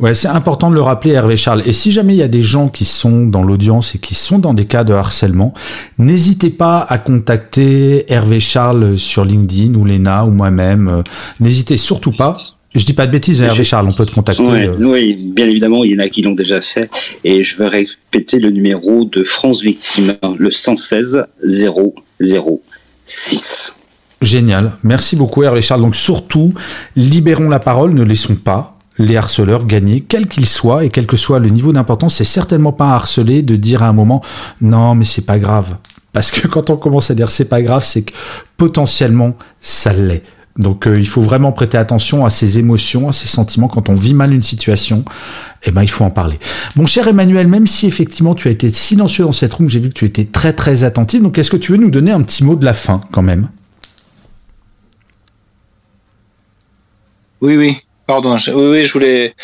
[0.00, 1.62] Ouais, c'est important de le rappeler, Hervé Charles.
[1.66, 4.38] Et si jamais il y a des gens qui sont dans l'audience et qui sont
[4.38, 5.54] dans des cas de harcèlement,
[5.98, 11.02] n'hésitez pas à contacter Hervé Charles sur LinkedIn ou Lena ou moi-même.
[11.40, 12.38] N'hésitez surtout pas.
[12.74, 14.42] Je dis pas de bêtises, Hervé Charles, on peut te contacter.
[14.42, 14.76] Euh.
[14.80, 16.90] Oui, bien évidemment, il y en a qui l'ont déjà fait.
[17.24, 23.74] Et je vais répéter le numéro de France Victime, le 116 006.
[24.20, 24.72] Génial.
[24.82, 25.80] Merci beaucoup, Hervé Charles.
[25.80, 26.52] Donc surtout,
[26.94, 31.16] libérons la parole, ne laissons pas les harceleurs gagner, quel qu'ils soient et quel que
[31.16, 32.16] soit le niveau d'importance.
[32.16, 34.22] C'est certainement pas harceler de dire à un moment
[34.60, 35.76] non, mais c'est pas grave.
[36.12, 38.12] Parce que quand on commence à dire c'est pas grave, c'est que
[38.56, 40.22] potentiellement ça l'est.
[40.56, 43.68] Donc euh, il faut vraiment prêter attention à ses émotions, à ses sentiments.
[43.68, 45.04] Quand on vit mal une situation,
[45.62, 46.40] eh ben il faut en parler.
[46.74, 49.88] Mon cher Emmanuel, même si effectivement tu as été silencieux dans cette room, j'ai vu
[49.90, 51.22] que tu étais très très attentif.
[51.22, 53.48] Donc est-ce que tu veux nous donner un petit mot de la fin quand même?
[57.40, 57.76] Oui, oui.
[58.08, 59.34] Pardon, oui, oui, je voulais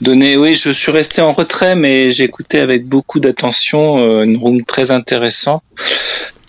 [0.00, 0.36] donner.
[0.36, 4.64] Oui, je suis resté en retrait, mais j'ai écouté avec beaucoup d'attention euh, une room
[4.64, 5.64] très intéressante.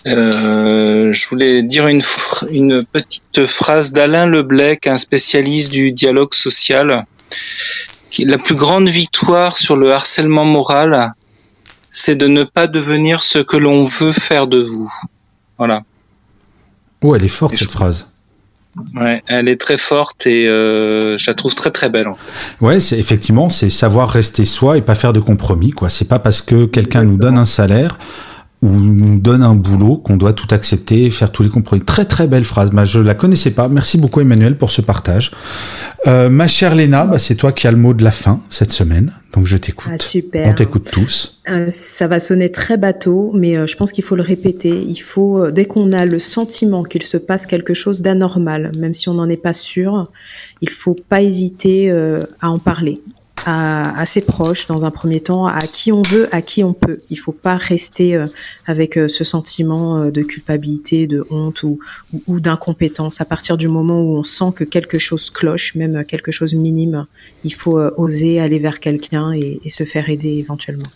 [0.06, 2.00] Euh, je voulais dire une,
[2.52, 7.04] une petite phrase d'Alain Leblec, un spécialiste du dialogue social.
[8.10, 11.12] Qui, la plus grande victoire sur le harcèlement moral,
[11.90, 14.92] c'est de ne pas devenir ce que l'on veut faire de vous.
[15.58, 15.82] Voilà.
[17.02, 18.06] Oh, elle est forte cette phrase.
[19.26, 22.26] Elle est très forte et euh, je la trouve très très belle en fait.
[22.60, 25.88] Ouais, c'est effectivement c'est savoir rester soi et pas faire de compromis quoi.
[25.90, 27.98] C'est pas parce que quelqu'un nous donne un salaire
[28.60, 31.82] ou nous donne un boulot qu'on doit tout accepter et faire tous les compromis.
[31.82, 32.70] Très très belle phrase.
[32.70, 33.68] Bah, je la connaissais pas.
[33.68, 35.30] Merci beaucoup Emmanuel pour ce partage.
[36.08, 38.72] Euh, ma chère Léna, bah, c'est toi qui as le mot de la fin cette
[38.72, 39.12] semaine.
[39.32, 39.92] Donc je t'écoute.
[39.94, 40.48] Ah, super.
[40.48, 41.40] On t'écoute tous.
[41.48, 44.70] Euh, ça va sonner très bateau, mais euh, je pense qu'il faut le répéter.
[44.70, 49.08] Il faut, dès qu'on a le sentiment qu'il se passe quelque chose d'anormal, même si
[49.08, 50.10] on n'en est pas sûr,
[50.62, 51.92] il faut pas hésiter
[52.40, 53.00] à en parler
[53.46, 57.00] à, ses proches dans un premier temps, à qui on veut, à qui on peut.
[57.10, 58.26] Il faut pas rester euh,
[58.66, 61.78] avec euh, ce sentiment euh, de culpabilité, de honte ou,
[62.26, 63.20] ou, d'incompétence.
[63.20, 67.06] À partir du moment où on sent que quelque chose cloche, même quelque chose minime,
[67.44, 70.88] il faut oser aller vers quelqu'un et se faire aider éventuellement.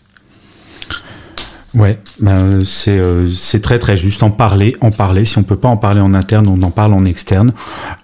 [1.75, 5.25] Ouais, ben c'est euh, c'est très très juste en parler, en parler.
[5.25, 7.53] Si on peut pas en parler en interne, on en parle en externe.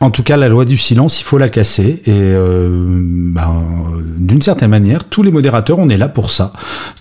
[0.00, 2.02] En tout cas, la loi du silence, il faut la casser.
[2.06, 3.64] Et euh, ben,
[4.16, 6.54] d'une certaine manière, tous les modérateurs, on est là pour ça.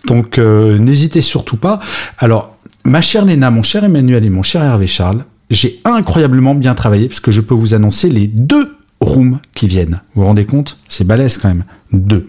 [0.06, 1.80] Donc euh, n'hésitez surtout pas.
[2.18, 6.76] Alors, ma chère Léna, mon cher Emmanuel et mon cher Hervé Charles, j'ai incroyablement bien
[6.76, 10.02] travaillé parce que je peux vous annoncer les deux rooms qui viennent.
[10.16, 10.78] Vous vous rendez compte?
[10.90, 11.64] C'est balèze quand même.
[11.94, 12.28] Deux.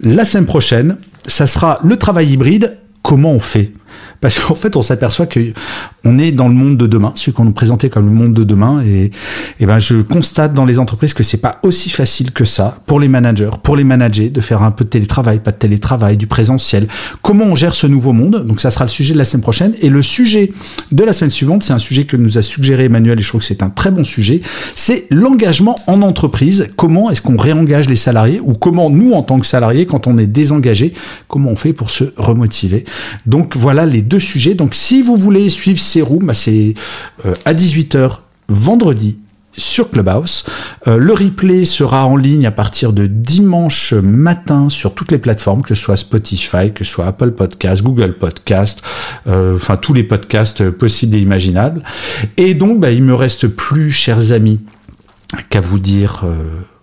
[0.00, 0.96] La semaine prochaine,
[1.26, 2.78] ça sera le travail hybride.
[3.04, 3.70] Comment on fait
[4.24, 5.52] parce qu'en fait, on s'aperçoit que
[6.02, 8.42] on est dans le monde de demain, celui qu'on nous présentait comme le monde de
[8.42, 9.10] demain, et,
[9.60, 13.00] et ben je constate dans les entreprises que c'est pas aussi facile que ça pour
[13.00, 16.26] les managers, pour les managers, de faire un peu de télétravail, pas de télétravail, du
[16.26, 16.88] présentiel.
[17.20, 18.46] Comment on gère ce nouveau monde?
[18.46, 20.52] Donc ça sera le sujet de la semaine prochaine, et le sujet
[20.90, 23.42] de la semaine suivante, c'est un sujet que nous a suggéré Emmanuel, et je trouve
[23.42, 24.40] que c'est un très bon sujet.
[24.74, 26.70] C'est l'engagement en entreprise.
[26.76, 30.16] Comment est-ce qu'on réengage les salariés, ou comment nous, en tant que salariés, quand on
[30.16, 30.94] est désengagé,
[31.28, 32.86] comment on fait pour se remotiver?
[33.26, 34.54] Donc voilà les deux sujets.
[34.54, 36.74] Donc si vous voulez suivre ces rooms, bah, c'est
[37.26, 39.18] euh, à 18h vendredi
[39.52, 40.44] sur Clubhouse.
[40.88, 45.62] Euh, le replay sera en ligne à partir de dimanche matin sur toutes les plateformes,
[45.62, 48.82] que ce soit Spotify, que ce soit Apple Podcast, Google Podcast,
[49.26, 51.82] euh, enfin tous les podcasts possibles et imaginables.
[52.36, 54.60] Et donc, bah, il me reste plus, chers amis,
[55.50, 56.24] qu'à vous dire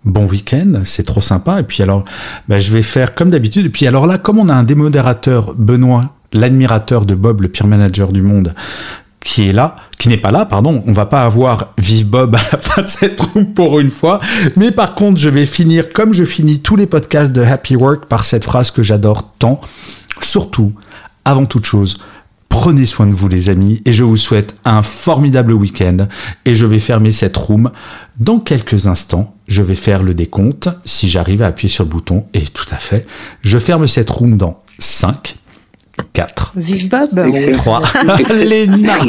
[0.06, 1.60] bon week-end, c'est trop sympa.
[1.60, 2.06] Et puis alors,
[2.48, 3.68] bah, je vais faire comme d'habitude.
[3.68, 7.68] Et puis alors là, comme on a un démodérateur, Benoît, l'admirateur de Bob, le pire
[7.68, 8.54] manager du monde,
[9.24, 12.42] qui est là, qui n'est pas là, pardon, on va pas avoir Vive Bob à
[12.52, 14.20] la fin de cette room pour une fois,
[14.56, 18.06] mais par contre, je vais finir comme je finis tous les podcasts de Happy Work
[18.06, 19.62] par cette phrase que j'adore tant.
[20.20, 20.74] Surtout,
[21.24, 22.00] avant toute chose,
[22.50, 26.08] prenez soin de vous les amis et je vous souhaite un formidable week-end
[26.46, 27.72] et je vais fermer cette room
[28.20, 29.36] dans quelques instants.
[29.48, 32.78] Je vais faire le décompte si j'arrive à appuyer sur le bouton et tout à
[32.78, 33.06] fait.
[33.42, 35.38] Je ferme cette room dans 5,
[36.14, 36.54] 4.
[36.56, 37.10] Vive Bob
[37.54, 37.82] 3.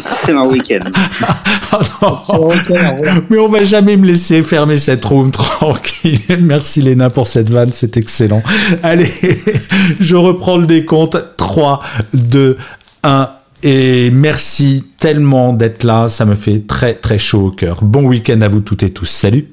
[0.04, 0.90] C'est un week-end.
[3.30, 5.30] Mais on va jamais me laisser fermer cette room
[5.62, 6.20] tranquille.
[6.40, 8.42] Merci Léna pour cette vanne, c'est excellent.
[8.82, 9.10] Allez,
[10.00, 11.16] je reprends le décompte.
[11.36, 11.82] 3,
[12.14, 12.56] 2,
[13.02, 13.30] 1.
[13.64, 17.78] Et merci tellement d'être là, ça me fait très très chaud au cœur.
[17.82, 19.06] Bon week-end à vous toutes et tous.
[19.06, 19.48] Salut